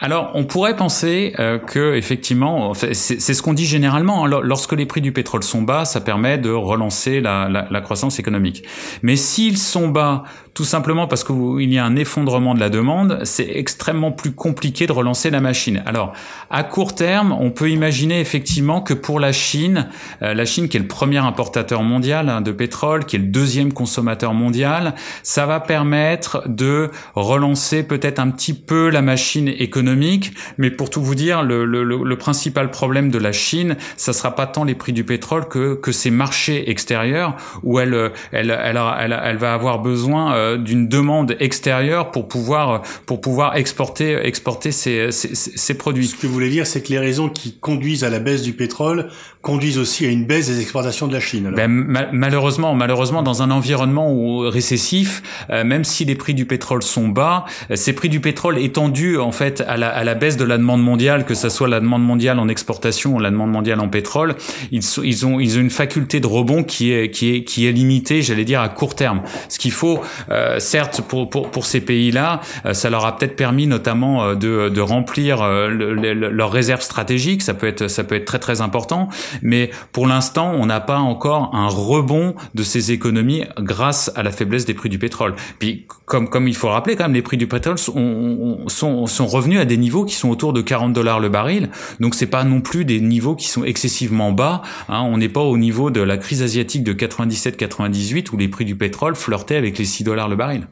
Alors, 0.00 0.30
on 0.34 0.44
pourrait 0.44 0.76
penser 0.76 1.34
euh, 1.40 1.58
que 1.58 1.96
effectivement, 1.96 2.72
c'est 2.74 3.18
ce 3.18 3.42
qu'on 3.42 3.52
dit 3.52 3.66
généralement. 3.66 4.24
Hein, 4.24 4.40
lorsque 4.42 4.72
les 4.72 4.86
prix 4.86 5.00
du 5.00 5.10
pétrole 5.10 5.42
sont 5.42 5.62
bas, 5.62 5.84
ça 5.84 6.00
permet 6.00 6.38
de 6.38 6.50
relancer 6.50 7.20
la, 7.20 7.48
la, 7.48 7.66
la 7.68 7.80
croissance 7.80 8.20
économique. 8.20 8.62
Mais 9.02 9.16
s'ils 9.16 9.58
sont 9.58 9.88
bas 9.88 10.22
tout 10.58 10.64
simplement 10.64 11.06
parce 11.06 11.22
qu'il 11.22 11.72
y 11.72 11.78
a 11.78 11.84
un 11.84 11.94
effondrement 11.94 12.52
de 12.52 12.58
la 12.58 12.68
demande, 12.68 13.20
c'est 13.22 13.48
extrêmement 13.48 14.10
plus 14.10 14.32
compliqué 14.32 14.88
de 14.88 14.92
relancer 14.92 15.30
la 15.30 15.40
machine. 15.40 15.84
Alors, 15.86 16.14
à 16.50 16.64
court 16.64 16.96
terme, 16.96 17.30
on 17.30 17.52
peut 17.52 17.70
imaginer 17.70 18.18
effectivement 18.18 18.80
que 18.80 18.92
pour 18.92 19.20
la 19.20 19.30
Chine, 19.30 19.86
euh, 20.20 20.34
la 20.34 20.44
Chine 20.44 20.68
qui 20.68 20.76
est 20.76 20.80
le 20.80 20.88
premier 20.88 21.18
importateur 21.18 21.84
mondial 21.84 22.28
hein, 22.28 22.40
de 22.40 22.50
pétrole, 22.50 23.04
qui 23.04 23.14
est 23.14 23.20
le 23.20 23.26
deuxième 23.26 23.72
consommateur 23.72 24.34
mondial, 24.34 24.96
ça 25.22 25.46
va 25.46 25.60
permettre 25.60 26.42
de 26.48 26.90
relancer 27.14 27.84
peut-être 27.84 28.18
un 28.18 28.30
petit 28.30 28.54
peu 28.54 28.88
la 28.88 29.00
machine 29.00 29.46
économique, 29.46 30.32
mais 30.56 30.72
pour 30.72 30.90
tout 30.90 31.04
vous 31.04 31.14
dire, 31.14 31.44
le, 31.44 31.64
le, 31.66 31.84
le 31.84 32.18
principal 32.18 32.72
problème 32.72 33.12
de 33.12 33.18
la 33.18 33.30
Chine, 33.30 33.76
ça 33.96 34.12
sera 34.12 34.34
pas 34.34 34.48
tant 34.48 34.64
les 34.64 34.74
prix 34.74 34.92
du 34.92 35.04
pétrole 35.04 35.46
que, 35.46 35.76
que 35.76 35.92
ces 35.92 36.10
marchés 36.10 36.68
extérieurs 36.68 37.36
où 37.62 37.78
elle, 37.78 38.10
elle, 38.32 38.50
elle, 38.50 38.80
elle, 38.98 39.20
elle 39.22 39.36
va 39.36 39.54
avoir 39.54 39.78
besoin 39.78 40.34
euh, 40.34 40.47
d'une 40.56 40.88
demande 40.88 41.36
extérieure 41.40 42.10
pour 42.10 42.28
pouvoir, 42.28 42.82
pour 43.06 43.20
pouvoir 43.20 43.56
exporter, 43.56 44.14
exporter 44.24 44.72
ses, 44.72 45.12
ses, 45.12 45.34
ses 45.34 45.74
produits. 45.74 46.06
Ce 46.06 46.16
que 46.16 46.26
vous 46.26 46.32
voulez 46.32 46.50
dire, 46.50 46.66
c'est 46.66 46.82
que 46.82 46.90
les 46.90 46.98
raisons 46.98 47.28
qui 47.28 47.58
conduisent 47.58 48.04
à 48.04 48.10
la 48.10 48.18
baisse 48.18 48.42
du 48.42 48.52
pétrole 48.52 49.08
conduisent 49.48 49.78
aussi 49.78 50.04
à 50.04 50.10
une 50.10 50.24
baisse 50.24 50.48
des 50.48 50.60
exportations 50.60 51.06
de 51.06 51.14
la 51.14 51.20
Chine. 51.20 51.50
Ben, 51.56 51.68
malheureusement, 52.12 52.74
malheureusement, 52.74 53.22
dans 53.22 53.42
un 53.42 53.50
environnement 53.50 54.12
où, 54.12 54.40
récessif, 54.40 55.22
euh, 55.48 55.64
même 55.64 55.84
si 55.84 56.04
les 56.04 56.16
prix 56.16 56.34
du 56.34 56.44
pétrole 56.44 56.82
sont 56.82 57.08
bas, 57.08 57.46
euh, 57.70 57.76
ces 57.76 57.94
prix 57.94 58.10
du 58.10 58.20
pétrole 58.20 58.58
étendus 58.58 59.16
en 59.16 59.32
fait 59.32 59.62
à 59.66 59.78
la, 59.78 59.88
à 59.88 60.04
la 60.04 60.14
baisse 60.14 60.36
de 60.36 60.44
la 60.44 60.58
demande 60.58 60.82
mondiale, 60.82 61.24
que 61.24 61.32
ce 61.32 61.48
soit 61.48 61.66
la 61.66 61.80
demande 61.80 62.04
mondiale 62.04 62.38
en 62.38 62.46
exportation 62.46 63.14
ou 63.14 63.20
la 63.20 63.30
demande 63.30 63.50
mondiale 63.50 63.80
en 63.80 63.88
pétrole, 63.88 64.34
ils, 64.70 64.82
ils 65.02 65.24
ont 65.24 65.40
ils 65.40 65.56
ont 65.56 65.62
une 65.62 65.70
faculté 65.70 66.20
de 66.20 66.26
rebond 66.26 66.62
qui 66.62 66.92
est 66.92 67.10
qui 67.10 67.34
est 67.34 67.44
qui 67.44 67.66
est 67.66 67.72
limitée, 67.72 68.20
j'allais 68.20 68.44
dire 68.44 68.60
à 68.60 68.68
court 68.68 68.94
terme. 68.94 69.22
Ce 69.48 69.58
qu'il 69.58 69.72
faut, 69.72 70.02
euh, 70.30 70.58
certes, 70.58 71.00
pour 71.00 71.30
pour 71.30 71.50
pour 71.50 71.64
ces 71.64 71.80
pays-là, 71.80 72.42
ça 72.72 72.90
leur 72.90 73.06
a 73.06 73.16
peut-être 73.16 73.36
permis 73.36 73.66
notamment 73.66 74.34
de 74.34 74.68
de 74.68 74.80
remplir 74.82 75.42
leurs 75.42 76.52
réserves 76.52 76.82
stratégiques. 76.82 77.40
Ça 77.40 77.54
peut 77.54 77.66
être 77.66 77.88
ça 77.88 78.04
peut 78.04 78.14
être 78.14 78.26
très 78.26 78.38
très 78.38 78.60
important 78.60 79.08
mais 79.42 79.70
pour 79.92 80.06
l'instant, 80.06 80.52
on 80.54 80.66
n'a 80.66 80.80
pas 80.80 80.98
encore 80.98 81.54
un 81.54 81.68
rebond 81.68 82.34
de 82.54 82.62
ces 82.62 82.92
économies 82.92 83.44
grâce 83.58 84.10
à 84.14 84.22
la 84.22 84.30
faiblesse 84.30 84.64
des 84.64 84.74
prix 84.74 84.88
du 84.88 84.98
pétrole. 84.98 85.34
Puis, 85.58 85.86
comme, 86.06 86.28
comme 86.28 86.48
il 86.48 86.56
faut 86.56 86.68
rappeler 86.68 86.96
quand 86.96 87.04
même, 87.04 87.14
les 87.14 87.22
prix 87.22 87.36
du 87.36 87.46
pétrole 87.46 87.78
sont, 87.78 88.64
sont, 88.68 89.06
sont 89.06 89.26
revenus 89.26 89.60
à 89.60 89.64
des 89.64 89.76
niveaux 89.76 90.04
qui 90.04 90.14
sont 90.14 90.30
autour 90.30 90.52
de 90.52 90.60
40 90.60 90.92
dollars 90.92 91.20
le 91.20 91.28
baril. 91.28 91.70
Donc, 92.00 92.14
c'est 92.14 92.26
pas 92.26 92.44
non 92.44 92.60
plus 92.60 92.84
des 92.84 93.00
niveaux 93.00 93.34
qui 93.34 93.48
sont 93.48 93.64
excessivement 93.64 94.32
bas. 94.32 94.62
Hein. 94.88 95.02
On 95.02 95.18
n'est 95.18 95.28
pas 95.28 95.42
au 95.42 95.58
niveau 95.58 95.90
de 95.90 96.00
la 96.00 96.16
crise 96.16 96.42
asiatique 96.42 96.84
de 96.84 96.92
97-98 96.92 98.32
où 98.32 98.36
les 98.36 98.48
prix 98.48 98.64
du 98.64 98.76
pétrole 98.76 99.14
flirtaient 99.14 99.56
avec 99.56 99.78
les 99.78 99.84
6 99.84 100.04
dollars 100.04 100.28
le 100.28 100.36
baril. 100.36 100.66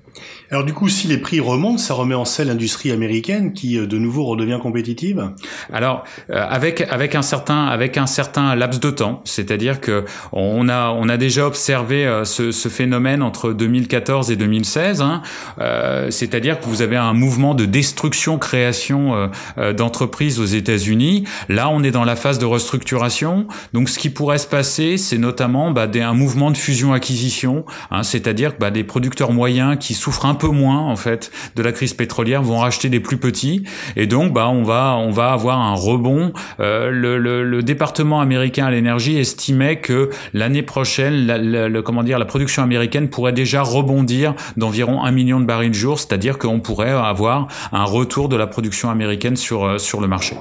Alors 0.50 0.64
du 0.64 0.72
coup, 0.72 0.88
si 0.88 1.08
les 1.08 1.18
prix 1.18 1.40
remontent, 1.40 1.78
ça 1.78 1.94
remet 1.94 2.14
en 2.14 2.24
selle 2.24 2.48
l'industrie 2.48 2.92
américaine 2.92 3.52
qui 3.52 3.78
euh, 3.78 3.86
de 3.86 3.98
nouveau 3.98 4.24
redevient 4.24 4.58
compétitive? 4.62 5.30
Alors 5.72 6.04
euh, 6.30 6.44
avec 6.48 6.80
avec 6.82 7.14
un 7.14 7.22
certain 7.22 7.66
avec 7.66 7.96
un 7.96 8.06
certain 8.06 8.54
laps 8.54 8.80
de 8.80 8.90
temps, 8.90 9.22
c'est-à-dire 9.24 9.80
que 9.80 10.04
on 10.32 10.68
a 10.68 10.90
on 10.90 11.08
a 11.08 11.16
déjà 11.16 11.46
observé 11.46 12.06
euh, 12.06 12.24
ce, 12.24 12.52
ce, 12.52 12.68
phénomène 12.68 13.22
entre 13.22 13.52
2014 13.52 14.30
et 14.30 14.36
2016. 14.36 15.00
Hein, 15.02 15.22
euh, 15.60 16.10
c'est-à-dire 16.10 16.60
que 16.60 16.66
vous 16.66 16.82
avez 16.82 16.96
un 16.96 17.12
mouvement 17.12 17.54
de 17.54 17.64
destruction-création 17.64 19.30
d'entreprises 19.76 20.40
aux 20.40 20.44
États-Unis. 20.44 21.24
Là, 21.48 21.68
on 21.68 21.82
est 21.82 21.90
dans 21.90 22.04
la 22.04 22.16
phase 22.16 22.38
de 22.38 22.44
restructuration. 22.44 23.46
Donc, 23.72 23.88
ce 23.88 23.98
qui 23.98 24.10
pourrait 24.10 24.38
se 24.38 24.46
passer, 24.46 24.96
c'est 24.96 25.18
notamment 25.18 25.70
bah, 25.70 25.86
des, 25.86 26.00
un 26.00 26.14
mouvement 26.14 26.50
de 26.50 26.56
fusion-acquisition, 26.56 27.64
hein, 27.90 28.02
c'est-à-dire 28.02 28.52
bah, 28.58 28.70
des 28.70 28.84
producteurs 28.84 29.32
moyens 29.32 29.76
qui 29.78 29.94
souffrent 30.06 30.26
un 30.26 30.36
peu 30.36 30.46
moins 30.46 30.78
en 30.78 30.94
fait 30.94 31.32
de 31.56 31.62
la 31.64 31.72
crise 31.72 31.92
pétrolière 31.92 32.40
vont 32.40 32.58
racheter 32.58 32.88
des 32.88 33.00
plus 33.00 33.16
petits 33.16 33.64
et 33.96 34.06
donc 34.06 34.32
bah 34.32 34.48
on 34.48 34.62
va 34.62 34.94
on 34.96 35.10
va 35.10 35.32
avoir 35.32 35.58
un 35.58 35.74
rebond. 35.74 36.32
Euh, 36.60 36.90
le, 36.90 37.18
le, 37.18 37.42
le, 37.42 37.62
département 37.64 38.20
américain 38.20 38.66
à 38.66 38.70
l'énergie 38.70 39.18
estimait 39.18 39.80
que 39.80 40.10
l'année 40.32 40.62
prochaine, 40.62 41.26
la, 41.26 41.38
le, 41.38 41.82
comment 41.82 42.04
dire, 42.04 42.20
la 42.20 42.24
production 42.24 42.62
américaine 42.62 43.08
pourrait 43.08 43.32
déjà 43.32 43.62
rebondir 43.62 44.34
d'environ 44.56 45.02
un 45.02 45.10
million 45.10 45.40
de 45.40 45.44
barils 45.44 45.74
jour, 45.74 45.98
c'est-à-dire 45.98 46.38
qu'on 46.38 46.60
pourrait 46.60 46.90
avoir 46.90 47.48
un 47.72 47.84
retour 47.84 48.28
de 48.28 48.36
la 48.36 48.46
production 48.46 48.90
américaine 48.90 49.34
sur 49.34 49.64
euh, 49.64 49.78
sur 49.78 50.00
le 50.00 50.06
marché. 50.06 50.36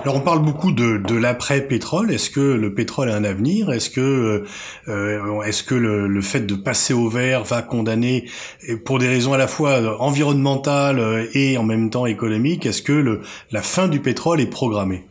Alors 0.00 0.14
on 0.14 0.20
parle 0.20 0.42
beaucoup 0.42 0.70
de, 0.70 0.98
de 0.98 1.16
l'après-pétrole. 1.16 2.12
Est-ce 2.12 2.30
que 2.30 2.40
le 2.40 2.72
pétrole 2.72 3.10
a 3.10 3.16
un 3.16 3.24
avenir? 3.24 3.72
Est-ce 3.72 3.90
que, 3.90 4.44
euh, 4.88 5.42
est-ce 5.42 5.64
que 5.64 5.74
le, 5.74 6.20
fait 6.20 6.40
de 6.40 6.54
passer 6.54 6.94
au 6.94 7.08
vert 7.08 7.42
va 7.42 7.62
condamner, 7.62 8.28
pour 8.84 9.00
des 9.00 9.08
raisons 9.08 9.32
à 9.32 9.38
la 9.38 9.48
fois 9.48 10.00
environnementales 10.00 11.28
et 11.34 11.58
en 11.58 11.64
même 11.64 11.90
temps 11.90 12.06
économiques, 12.06 12.64
est-ce 12.64 12.82
que 12.82 13.20
la 13.50 13.62
fin 13.62 13.88
du 13.88 14.00
pétrole 14.00 14.40
est 14.40 14.46
programmée? 14.46 15.04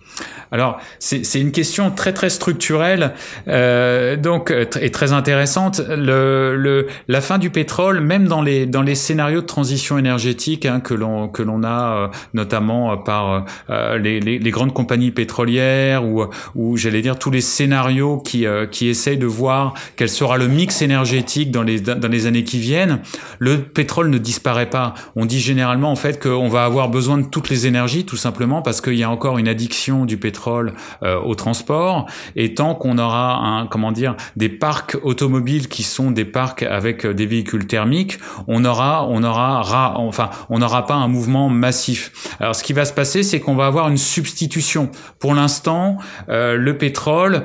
Alors, 0.51 0.79
c'est 0.99 1.39
une 1.39 1.51
question 1.51 1.91
très 1.91 2.13
très 2.13 2.29
structurelle, 2.29 3.13
euh, 3.47 4.15
donc 4.15 4.49
euh, 4.51 4.65
et 4.79 4.91
très 4.91 5.11
intéressante. 5.11 5.81
Le, 5.89 6.55
le, 6.55 6.87
la 7.07 7.21
fin 7.21 7.37
du 7.37 7.49
pétrole, 7.49 7.99
même 7.99 8.27
dans 8.27 8.41
les 8.41 8.65
dans 8.65 8.81
les 8.81 8.95
scénarios 8.95 9.41
de 9.41 9.45
transition 9.45 9.97
énergétique 9.97 10.65
hein, 10.65 10.79
que 10.79 10.93
l'on 10.93 11.27
que 11.27 11.43
l'on 11.43 11.63
a 11.63 11.91
euh, 11.91 12.07
notamment 12.33 12.97
par 12.97 13.45
euh, 13.69 13.97
les, 13.97 14.19
les, 14.19 14.39
les, 14.39 14.51
grandes 14.51 14.73
compagnies 14.73 15.11
pétrolières 15.11 16.05
ou 16.05 16.25
ou 16.55 16.77
j'allais 16.77 17.01
dire 17.01 17.19
tous 17.19 17.31
les 17.31 17.41
scénarios 17.41 18.17
qui 18.17 18.45
qui 18.71 18.87
essayent 18.87 19.17
de 19.17 19.25
voir 19.25 19.73
quel 19.95 20.09
sera 20.09 20.37
le 20.37 20.47
mix 20.47 20.81
énergétique 20.81 21.51
dans 21.51 21.63
les 21.63 21.81
dans 21.81 22.07
les 22.07 22.25
années 22.25 22.43
qui 22.43 22.59
viennent, 22.59 22.99
le 23.39 23.59
pétrole 23.59 24.09
ne 24.09 24.17
disparaît 24.17 24.69
pas. 24.69 24.93
On 25.15 25.25
dit 25.25 25.39
généralement 25.39 25.91
en 25.91 25.95
fait 25.95 26.21
qu'on 26.21 26.47
va 26.47 26.63
avoir 26.63 26.89
besoin 26.89 27.17
de 27.17 27.25
toutes 27.25 27.49
les 27.49 27.67
énergies, 27.67 28.05
tout 28.05 28.17
simplement 28.17 28.61
parce 28.61 28.81
qu'il 28.81 28.95
y 28.95 29.03
a 29.03 29.09
encore 29.09 29.37
une 29.37 29.47
addiction 29.47 30.05
du 30.07 30.17
pétrole 30.17 30.73
euh, 31.03 31.19
au 31.19 31.35
transport 31.35 32.07
et 32.35 32.55
tant 32.55 32.73
qu'on 32.73 32.97
aura 32.97 33.37
un 33.37 33.67
comment 33.67 33.91
dire 33.91 34.15
des 34.35 34.49
parcs 34.49 34.97
automobiles 35.03 35.67
qui 35.67 35.83
sont 35.83 36.09
des 36.09 36.25
parcs 36.25 36.63
avec 36.63 37.05
euh, 37.05 37.13
des 37.13 37.27
véhicules 37.27 37.67
thermiques, 37.67 38.17
on 38.47 38.65
aura 38.65 39.07
on 39.07 39.23
aura 39.23 39.61
enfin 39.97 40.29
on 40.49 40.59
n'aura 40.59 40.87
pas 40.87 40.95
un 40.95 41.07
mouvement 41.07 41.49
massif. 41.49 42.35
Alors 42.39 42.55
ce 42.55 42.63
qui 42.63 42.73
va 42.73 42.85
se 42.85 42.93
passer, 42.93 43.21
c'est 43.21 43.39
qu'on 43.39 43.55
va 43.55 43.67
avoir 43.67 43.89
une 43.89 43.97
substitution. 43.97 44.89
Pour 45.19 45.35
l'instant, 45.35 45.97
euh, 46.29 46.55
le 46.55 46.77
pétrole, 46.77 47.43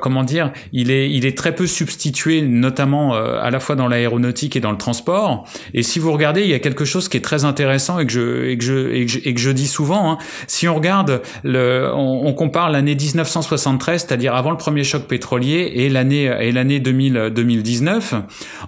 comment 0.00 0.22
dire, 0.22 0.52
il 0.72 0.90
est 0.90 1.10
il 1.10 1.26
est 1.26 1.36
très 1.36 1.54
peu 1.54 1.66
substitué, 1.66 2.42
notamment 2.42 3.14
à 3.14 3.50
la 3.50 3.60
fois 3.60 3.74
dans 3.74 3.88
l'aéronautique 3.88 4.56
et 4.56 4.60
dans 4.60 4.70
le 4.70 4.78
transport. 4.78 5.46
Et 5.74 5.82
si 5.82 5.98
vous 5.98 6.12
regardez, 6.12 6.42
il 6.42 6.48
y 6.48 6.54
a 6.54 6.58
quelque 6.58 6.84
chose 6.84 7.08
qui 7.08 7.16
est 7.16 7.20
très 7.20 7.44
intéressant 7.44 7.98
et 7.98 8.06
que 8.06 8.12
je 8.12 8.54
que 8.56 8.64
je 8.64 9.22
et 9.24 9.34
que 9.34 9.40
je, 9.40 9.50
dis 9.50 9.66
souvent. 9.66 10.12
Hein. 10.12 10.18
Si 10.46 10.68
on 10.68 10.74
regarde 10.74 11.22
le, 11.44 11.90
on, 11.92 12.32
compare 12.32 12.70
l'année 12.70 12.94
1973, 12.94 14.02
c'est-à-dire 14.02 14.34
avant 14.34 14.50
le 14.50 14.56
premier 14.56 14.84
choc 14.84 15.04
pétrolier, 15.04 15.72
et 15.74 15.88
l'année 15.88 16.24
et 16.40 16.52
l'année 16.52 16.80
2019. 16.80 18.14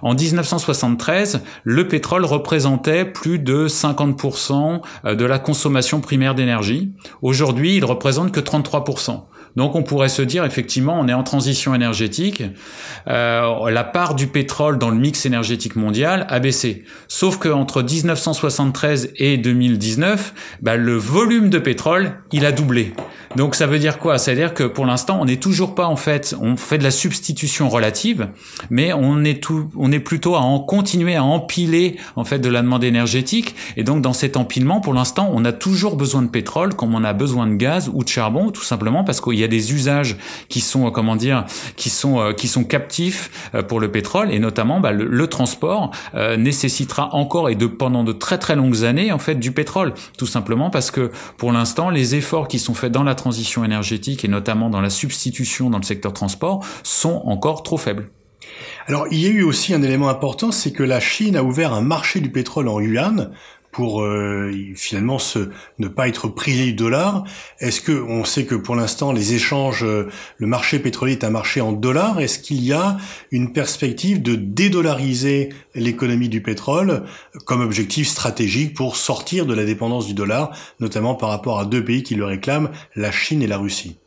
En 0.01 0.13
1973, 0.13 1.43
le 1.63 1.87
pétrole 1.87 2.25
représentait 2.25 3.05
plus 3.05 3.39
de 3.39 3.67
50% 3.67 4.81
de 5.15 5.25
la 5.25 5.39
consommation 5.39 6.01
primaire 6.01 6.35
d'énergie. 6.35 6.93
Aujourd'hui, 7.21 7.75
il 7.75 7.85
représente 7.85 8.31
que 8.31 8.39
33%. 8.39 9.23
Donc 9.55 9.75
on 9.75 9.83
pourrait 9.83 10.09
se 10.09 10.21
dire 10.21 10.43
effectivement 10.43 10.99
on 10.99 11.07
est 11.07 11.13
en 11.13 11.23
transition 11.23 11.73
énergétique, 11.73 12.43
euh, 13.07 13.69
la 13.69 13.83
part 13.83 14.15
du 14.15 14.27
pétrole 14.27 14.77
dans 14.77 14.89
le 14.89 14.97
mix 14.97 15.25
énergétique 15.25 15.75
mondial 15.75 16.25
a 16.29 16.39
baissé. 16.39 16.83
Sauf 17.07 17.37
que 17.37 17.49
entre 17.49 17.81
1973 17.81 19.13
et 19.17 19.37
2019, 19.37 20.33
bah, 20.61 20.75
le 20.75 20.95
volume 20.95 21.49
de 21.49 21.59
pétrole 21.59 22.19
il 22.31 22.45
a 22.45 22.51
doublé. 22.51 22.93
Donc 23.35 23.55
ça 23.55 23.67
veut 23.67 23.79
dire 23.79 23.99
quoi? 23.99 24.17
Ça 24.17 24.31
veut 24.31 24.37
dire 24.37 24.53
que 24.53 24.63
pour 24.63 24.85
l'instant 24.85 25.19
on 25.21 25.25
n'est 25.25 25.37
toujours 25.37 25.75
pas 25.75 25.87
en 25.87 25.95
fait, 25.95 26.35
on 26.41 26.55
fait 26.55 26.77
de 26.77 26.83
la 26.83 26.91
substitution 26.91 27.69
relative, 27.69 28.29
mais 28.69 28.93
on 28.93 29.23
est 29.23 29.43
tout, 29.43 29.69
on 29.75 29.91
est 29.91 29.99
plutôt 29.99 30.35
à 30.35 30.39
en 30.39 30.59
continuer 30.59 31.15
à 31.15 31.23
empiler 31.23 31.97
en 32.15 32.23
fait 32.23 32.39
de 32.39 32.49
la 32.49 32.61
demande 32.61 32.83
énergétique. 32.83 33.55
Et 33.77 33.83
donc 33.83 34.01
dans 34.01 34.13
cet 34.13 34.37
empilement, 34.37 34.79
pour 34.79 34.93
l'instant 34.93 35.29
on 35.33 35.43
a 35.45 35.51
toujours 35.51 35.97
besoin 35.97 36.21
de 36.21 36.29
pétrole 36.29 36.75
comme 36.75 36.95
on 36.95 37.03
a 37.03 37.13
besoin 37.13 37.47
de 37.47 37.55
gaz 37.55 37.89
ou 37.93 38.03
de 38.03 38.09
charbon, 38.09 38.51
tout 38.51 38.63
simplement 38.63 39.03
parce 39.03 39.21
qu'il 39.21 39.37
y 39.39 39.43
a 39.43 39.47
des 39.47 39.73
usages 39.73 40.17
qui 40.49 40.61
sont, 40.61 40.87
euh, 40.87 40.91
comment 40.91 41.15
dire, 41.15 41.45
qui 41.75 41.89
sont, 41.89 42.19
euh, 42.19 42.33
qui 42.33 42.47
sont 42.47 42.63
captifs 42.63 43.49
euh, 43.53 43.63
pour 43.63 43.79
le 43.79 43.91
pétrole. 43.91 44.31
Et 44.31 44.39
notamment 44.39 44.79
bah, 44.79 44.91
le, 44.91 45.25
transport 45.25 45.89
nécessitera 46.37 47.15
encore 47.15 47.49
et 47.49 47.55
de 47.55 47.65
pendant 47.65 48.03
de 48.03 48.11
très 48.11 48.37
très 48.37 48.55
longues 48.55 48.83
années 48.83 49.11
en 49.11 49.17
fait 49.17 49.35
du 49.35 49.51
pétrole, 49.51 49.93
tout 50.19 50.27
simplement 50.27 50.69
parce 50.69 50.91
que 50.91 51.09
pour 51.35 51.51
l'instant 51.51 51.89
les 51.89 52.13
efforts 52.13 52.47
qui 52.47 52.59
sont 52.59 52.75
faits 52.75 52.91
dans 52.91 53.03
la 53.03 53.15
transition 53.25 53.65
énergétique 53.65 54.23
et 54.23 54.27
notamment 54.27 54.69
dans 54.69 54.81
la 54.81 54.91
substitution 54.91 55.71
dans 55.71 55.79
le 55.79 55.83
secteur 55.83 56.13
transport 56.13 56.63
sont 56.83 57.23
encore 57.25 57.63
trop 57.63 57.77
faibles. 57.77 58.11
Alors, 58.85 59.07
il 59.09 59.19
y 59.19 59.25
a 59.25 59.29
eu 59.29 59.41
aussi 59.41 59.73
un 59.73 59.81
élément 59.81 60.09
important, 60.09 60.51
c'est 60.51 60.71
que 60.71 60.83
la 60.83 60.99
Chine 60.99 61.35
a 61.35 61.41
ouvert 61.41 61.73
un 61.73 61.81
marché 61.81 62.19
du 62.19 62.29
pétrole 62.29 62.67
en 62.67 62.79
yuan 62.79 63.31
pour 63.75 64.03
euh, 64.03 64.53
finalement 64.77 65.17
ne 65.79 65.89
pas 65.89 66.07
être 66.07 66.29
prisé 66.29 66.63
du 66.63 66.73
dollar. 66.73 67.25
Est-ce 67.59 67.81
que 67.81 67.91
on 67.91 68.23
sait 68.23 68.45
que 68.45 68.55
pour 68.55 68.77
l'instant 68.77 69.11
les 69.11 69.33
échanges, 69.33 69.83
euh, 69.83 70.07
le 70.37 70.47
marché 70.47 70.79
pétrolier 70.79 71.11
est 71.11 71.25
un 71.25 71.29
marché 71.29 71.59
en 71.59 71.73
dollars. 71.73 72.21
Est-ce 72.21 72.39
qu'il 72.39 72.63
y 72.63 72.71
a 72.71 72.95
une 73.31 73.51
perspective 73.51 74.21
de 74.21 74.35
dédollariser 74.35 75.49
l'économie 75.73 76.29
du 76.29 76.41
pétrole 76.41 77.03
comme 77.43 77.59
objectif 77.59 78.07
stratégique 78.07 78.75
pour 78.75 78.95
sortir 78.95 79.45
de 79.45 79.53
la 79.53 79.65
dépendance 79.65 80.07
du 80.07 80.13
dollar, 80.13 80.55
notamment 80.79 81.13
par 81.13 81.27
rapport 81.27 81.59
à 81.59 81.65
deux 81.65 81.83
pays 81.83 82.03
qui 82.03 82.15
le 82.15 82.23
réclament, 82.23 82.69
la 82.95 83.11
Chine 83.11 83.41
et 83.41 83.47
la 83.47 83.57
Russie? 83.57 83.97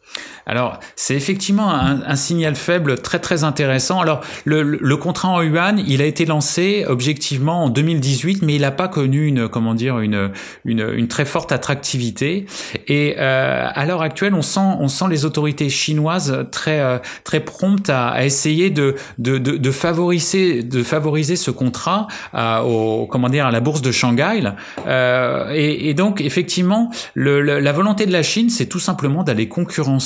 Alors, 0.48 0.80
c'est 0.96 1.14
effectivement 1.14 1.70
un, 1.70 2.00
un, 2.00 2.16
signal 2.16 2.56
faible 2.56 3.02
très 3.02 3.18
très 3.18 3.44
intéressant. 3.44 4.00
Alors, 4.00 4.22
le, 4.46 4.62
le, 4.62 4.96
contrat 4.96 5.28
en 5.28 5.42
yuan, 5.42 5.78
il 5.86 6.00
a 6.00 6.06
été 6.06 6.24
lancé 6.24 6.86
objectivement 6.88 7.64
en 7.64 7.68
2018, 7.68 8.40
mais 8.40 8.54
il 8.54 8.62
n'a 8.62 8.70
pas 8.70 8.88
connu 8.88 9.26
une 9.26 9.46
comment 9.46 9.74
dire 9.74 9.98
une 9.98 10.30
une, 10.64 10.90
une 10.96 11.06
très 11.06 11.26
forte 11.26 11.52
attractivité. 11.52 12.46
Et 12.86 13.16
euh, 13.18 13.68
à 13.70 13.84
l'heure 13.84 14.00
actuelle, 14.00 14.32
on 14.32 14.40
sent 14.40 14.58
on 14.80 14.88
sent 14.88 15.04
les 15.10 15.26
autorités 15.26 15.68
chinoises 15.68 16.46
très 16.50 16.80
euh, 16.80 16.98
très 17.24 17.40
promptes 17.40 17.90
à, 17.90 18.08
à 18.08 18.24
essayer 18.24 18.70
de, 18.70 18.94
de, 19.18 19.36
de 19.36 19.58
de 19.58 19.70
favoriser 19.70 20.62
de 20.62 20.82
favoriser 20.82 21.36
ce 21.36 21.50
contrat 21.50 22.08
à, 22.32 22.64
au 22.64 23.06
comment 23.06 23.28
dire 23.28 23.46
à 23.46 23.50
la 23.50 23.60
bourse 23.60 23.82
de 23.82 23.92
Shanghai. 23.92 24.50
Euh, 24.86 25.52
et, 25.52 25.90
et, 25.90 25.94
donc 25.94 26.22
effectivement, 26.22 26.90
le, 27.12 27.42
la 27.42 27.72
volonté 27.72 28.06
de 28.06 28.12
la 28.12 28.22
Chine, 28.22 28.48
c'est 28.48 28.66
tout 28.66 28.80
simplement 28.80 29.22
d'aller 29.24 29.48
concurrencer 29.48 29.97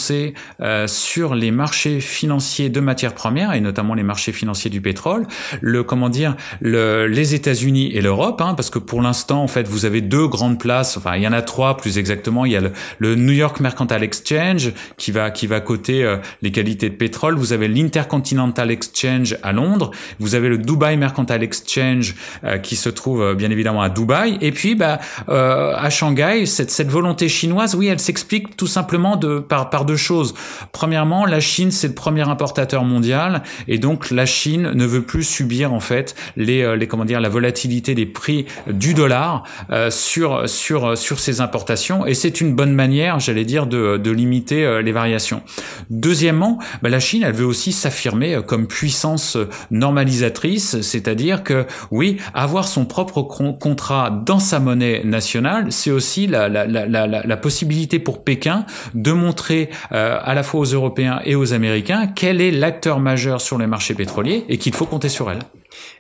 euh, 0.61 0.87
sur 0.87 1.35
les 1.35 1.51
marchés 1.51 2.01
financiers 2.01 2.69
de 2.69 2.81
matières 2.81 3.15
premières 3.15 3.53
et 3.53 3.61
notamment 3.61 3.95
les 3.95 4.03
marchés 4.03 4.33
financiers 4.33 4.71
du 4.71 4.81
pétrole, 4.81 5.27
le 5.61 5.83
comment 5.83 6.09
dire, 6.09 6.37
le, 6.61 7.07
les 7.07 7.35
États-Unis 7.35 7.91
et 7.95 8.01
l'Europe, 8.01 8.41
hein, 8.41 8.55
parce 8.55 8.71
que 8.71 8.79
pour 8.79 9.03
l'instant 9.03 9.43
en 9.43 9.49
fait 9.49 9.67
vous 9.69 9.85
avez 9.85 10.01
deux 10.01 10.27
grandes 10.27 10.59
places, 10.59 10.97
enfin 10.97 11.17
il 11.17 11.23
y 11.23 11.29
en 11.29 11.33
a 11.33 11.43
trois 11.43 11.77
plus 11.77 11.99
exactement, 11.99 12.45
il 12.45 12.53
y 12.53 12.57
a 12.57 12.63
le, 12.99 13.15
New 13.15 13.33
York 13.33 13.61
Mercantile 13.61 14.03
Exchange 14.03 14.73
qui 14.97 15.11
va 15.11 15.31
qui 15.31 15.47
va 15.47 15.61
coter 15.61 16.05
euh, 16.05 16.17
les 16.43 16.51
qualités 16.51 16.89
de 16.89 16.95
pétrole, 16.95 17.35
vous 17.35 17.53
avez 17.53 17.69
l'Intercontinental 17.69 18.71
Exchange 18.71 19.37
à 19.43 19.53
Londres, 19.53 19.91
vous 20.19 20.35
avez 20.35 20.49
le 20.49 20.59
Dubai 20.59 20.97
Mercantile 20.97 21.43
Exchange 21.43 22.15
euh, 22.45 22.59
qui 22.59 22.77
se 22.77 22.89
trouve 22.89 23.35
bien 23.35 23.51
évidemment 23.51 23.83
à 23.83 23.89
Dubaï, 23.89 24.39
et 24.41 24.53
puis 24.53 24.75
bah 24.75 25.01
à 25.29 25.91
Shanghai 25.91 26.47
cette 26.47 26.71
cette 26.71 26.91
volonté 26.91 27.29
chinoise, 27.29 27.75
oui, 27.75 27.87
elle 27.89 28.01
s'explique 28.01 28.57
tout 28.57 28.67
simplement 28.67 29.17
de 29.17 29.39
par 29.39 29.71
par 29.71 29.82
deux 29.85 29.97
choses 29.97 30.35
Premièrement, 30.73 31.27
la 31.27 31.40
Chine, 31.40 31.71
c'est 31.71 31.88
le 31.88 31.95
premier 31.95 32.29
importateur 32.29 32.85
mondial 32.85 33.42
et 33.68 33.79
donc 33.79 34.11
la 34.11 34.27
Chine 34.27 34.73
ne 34.75 34.85
veut 34.85 35.03
plus 35.03 35.25
subir 35.25 35.73
en 35.73 35.81
fait 35.81 36.14
les, 36.37 36.62
euh, 36.62 36.77
les 36.77 36.87
comment 36.87 37.05
dire 37.05 37.21
la 37.21 37.29
volatilité 37.29 37.95
des 37.95 38.07
prix 38.07 38.47
du 38.68 38.95
dollar 38.95 39.45
euh, 39.71 39.90
sur 39.90 40.49
sur 40.49 40.97
sur 40.97 41.18
ses 41.18 41.40
importations 41.40 42.07
et 42.07 42.14
c'est 42.14 42.40
une 42.40 42.55
bonne 42.55 42.73
manière, 42.73 43.21
j'allais 43.21 43.45
dire, 43.45 43.66
de, 43.66 43.97
de 43.97 44.11
limiter 44.11 44.64
euh, 44.64 44.83
les 44.83 44.92
variations. 44.92 45.42
Deuxièmement, 45.90 46.59
bah, 46.83 46.88
la 46.88 47.01
Chine, 47.01 47.23
elle 47.25 47.35
veut 47.35 47.47
aussi 47.47 47.73
s'affirmer 47.73 48.40
comme 48.47 48.66
puissance 48.66 49.37
normalisatrice, 49.71 50.81
c'est-à-dire 50.81 51.42
que 51.42 51.66
oui, 51.90 52.18
avoir 52.35 52.66
son 52.66 52.85
propre 52.85 53.23
contrat 53.23 54.11
dans 54.11 54.38
sa 54.38 54.61
monnaie 54.61 55.03
nationale, 55.05 55.66
c'est 55.71 55.90
aussi 55.90 56.27
la, 56.27 56.49
la, 56.49 56.66
la, 56.66 56.87
la, 57.07 57.37
possibilité 57.37 57.99
pour 57.99 58.25
Pékin 58.25 58.64
de 58.95 59.12
montrer 59.12 59.71
euh, 59.93 60.19
à 60.23 60.35
la 60.35 60.43
fois 60.43 60.61
aux 60.61 60.65
Européens 60.65 61.21
et 61.25 61.35
aux 61.35 61.53
Américains 61.53 62.09
quel 62.15 62.41
est 62.41 62.51
l'acteur 62.51 63.01
majeur 63.01 63.41
sur 63.41 63.59
les 63.59 63.67
marchés 63.67 63.95
pétroliers 63.95 64.45
et 64.49 64.59
qu'il 64.59 64.75
faut 64.75 64.87
compter 64.87 65.09
sur 65.09 65.31
elle? 65.31 65.41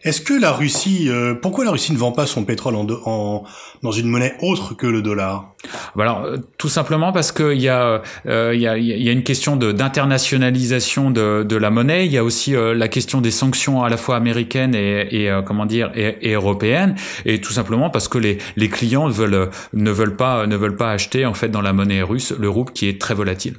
Est-ce 0.04 0.20
que 0.20 0.34
la 0.34 0.52
Russie, 0.52 1.08
euh, 1.08 1.34
pourquoi 1.34 1.64
la 1.64 1.70
Russie 1.70 1.92
ne 1.92 1.98
vend 1.98 2.12
pas 2.12 2.26
son 2.26 2.44
pétrole 2.44 2.74
en, 2.74 2.86
en 3.04 3.44
dans 3.82 3.92
une 3.92 4.08
monnaie 4.08 4.34
autre 4.40 4.74
que 4.74 4.86
le 4.86 5.00
dollar? 5.00 5.54
Bah 5.94 6.02
Alors, 6.02 6.24
euh, 6.24 6.38
tout 6.58 6.68
simplement 6.68 7.12
parce 7.12 7.30
qu'il 7.30 7.60
y 7.60 7.68
a, 7.68 8.02
il 8.24 8.60
y 8.60 8.66
a, 8.66 8.76
y 8.76 9.08
a 9.08 9.12
une 9.12 9.22
question 9.22 9.56
d'internationalisation 9.56 11.10
de, 11.10 11.44
de, 11.44 11.56
la 11.56 11.70
monnaie. 11.70 12.06
Il 12.06 12.12
y 12.12 12.18
a 12.18 12.24
aussi 12.24 12.54
la 12.56 12.88
question 12.88 13.20
des 13.20 13.30
sanctions 13.30 13.82
à 13.84 13.88
la 13.88 13.96
fois 13.96 14.16
américaines 14.16 14.74
et, 14.74 15.26
et 15.26 15.40
comment 15.46 15.66
dire 15.66 15.92
et, 15.94 16.16
et, 16.22 16.32
européennes, 16.32 16.96
et 17.24 17.40
tout 17.40 17.52
simplement 17.52 17.90
parce 17.90 18.08
que 18.08 18.18
les, 18.18 18.38
les 18.56 18.68
clients 18.68 19.08
veulent 19.08 19.50
ne 19.72 19.90
veulent 19.90 20.16
pas 20.16 20.46
ne 20.46 20.56
veulent 20.56 20.76
pas 20.76 20.90
acheter 20.90 21.26
en 21.26 21.34
fait 21.34 21.48
dans 21.48 21.62
la 21.62 21.72
monnaie 21.72 22.02
russe 22.02 22.32
le 22.38 22.48
rouble 22.48 22.72
qui 22.72 22.88
est 22.88 23.00
très 23.00 23.14
volatile. 23.14 23.56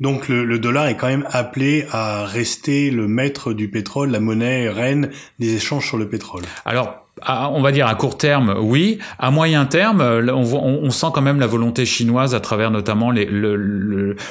Donc 0.00 0.28
le, 0.28 0.58
dollar 0.58 0.86
est 0.88 0.96
quand 0.96 1.08
même 1.08 1.26
appelé 1.30 1.86
à 1.90 2.24
rester 2.24 2.90
le 2.90 3.06
maître 3.06 3.52
du 3.52 3.70
pétrole, 3.70 4.10
la 4.10 4.20
monnaie 4.20 4.68
reine 4.68 5.10
des 5.38 5.54
échanges 5.54 5.86
sur 5.86 5.96
le 5.96 6.08
pétrole. 6.08 6.44
On 7.26 7.60
va 7.60 7.72
dire 7.72 7.86
à 7.86 7.94
court 7.94 8.18
terme, 8.18 8.54
oui. 8.60 8.98
À 9.18 9.30
moyen 9.30 9.64
terme, 9.66 10.00
on, 10.00 10.90
sent 10.90 11.06
quand 11.14 11.22
même 11.22 11.40
la 11.40 11.46
volonté 11.46 11.84
chinoise 11.84 12.34
à 12.34 12.40
travers 12.40 12.70
notamment 12.70 13.12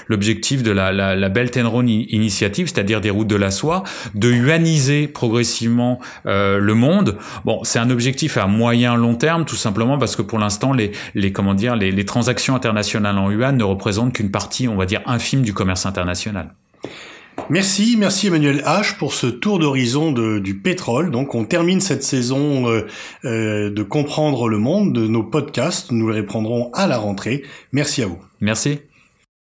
l'objectif 0.07 0.63
de 0.63 0.71
la, 0.71 1.29
Belt 1.29 1.57
and 1.57 1.69
Road 1.69 1.89
Initiative, 1.89 2.67
c'est-à-dire 2.67 3.01
des 3.01 3.09
routes 3.09 3.27
de 3.27 3.35
la 3.35 3.51
soie, 3.51 3.83
de 4.13 4.31
yuaniser 4.31 5.07
progressivement 5.07 5.99
euh, 6.25 6.59
le 6.59 6.73
monde. 6.73 7.17
Bon, 7.45 7.63
c'est 7.63 7.79
un 7.79 7.89
objectif 7.89 8.37
à 8.37 8.47
moyen 8.47 8.95
long 8.95 9.15
terme, 9.15 9.45
tout 9.45 9.55
simplement 9.55 9.97
parce 9.97 10.15
que 10.15 10.21
pour 10.21 10.39
l'instant, 10.39 10.73
les, 10.73 11.31
comment 11.31 11.53
dire, 11.53 11.75
les 11.75 12.05
transactions 12.05 12.55
internationales 12.55 13.17
en 13.17 13.31
yuan 13.31 13.55
ne 13.55 13.63
représentent 13.63 14.13
qu'une 14.13 14.31
partie, 14.31 14.67
on 14.67 14.75
va 14.75 14.85
dire, 14.85 15.01
infime 15.05 15.41
du 15.41 15.53
commerce 15.53 15.85
international. 15.85 16.53
Merci, 17.49 17.95
merci 17.97 18.27
Emmanuel 18.27 18.63
H 18.65 18.97
pour 18.97 19.13
ce 19.13 19.27
tour 19.27 19.59
d'horizon 19.59 20.11
du 20.11 20.55
pétrole. 20.55 21.11
Donc 21.11 21.35
on 21.35 21.45
termine 21.45 21.81
cette 21.81 22.03
saison 22.03 22.69
euh, 22.69 22.87
euh, 23.25 23.69
de 23.69 23.83
comprendre 23.83 24.47
le 24.47 24.57
monde 24.57 24.93
de 24.93 25.07
nos 25.07 25.23
podcasts. 25.23 25.91
Nous 25.91 26.09
les 26.09 26.21
reprendrons 26.21 26.71
à 26.73 26.87
la 26.87 26.97
rentrée. 26.97 27.43
Merci 27.71 28.03
à 28.03 28.07
vous. 28.07 28.19
Merci. 28.39 28.79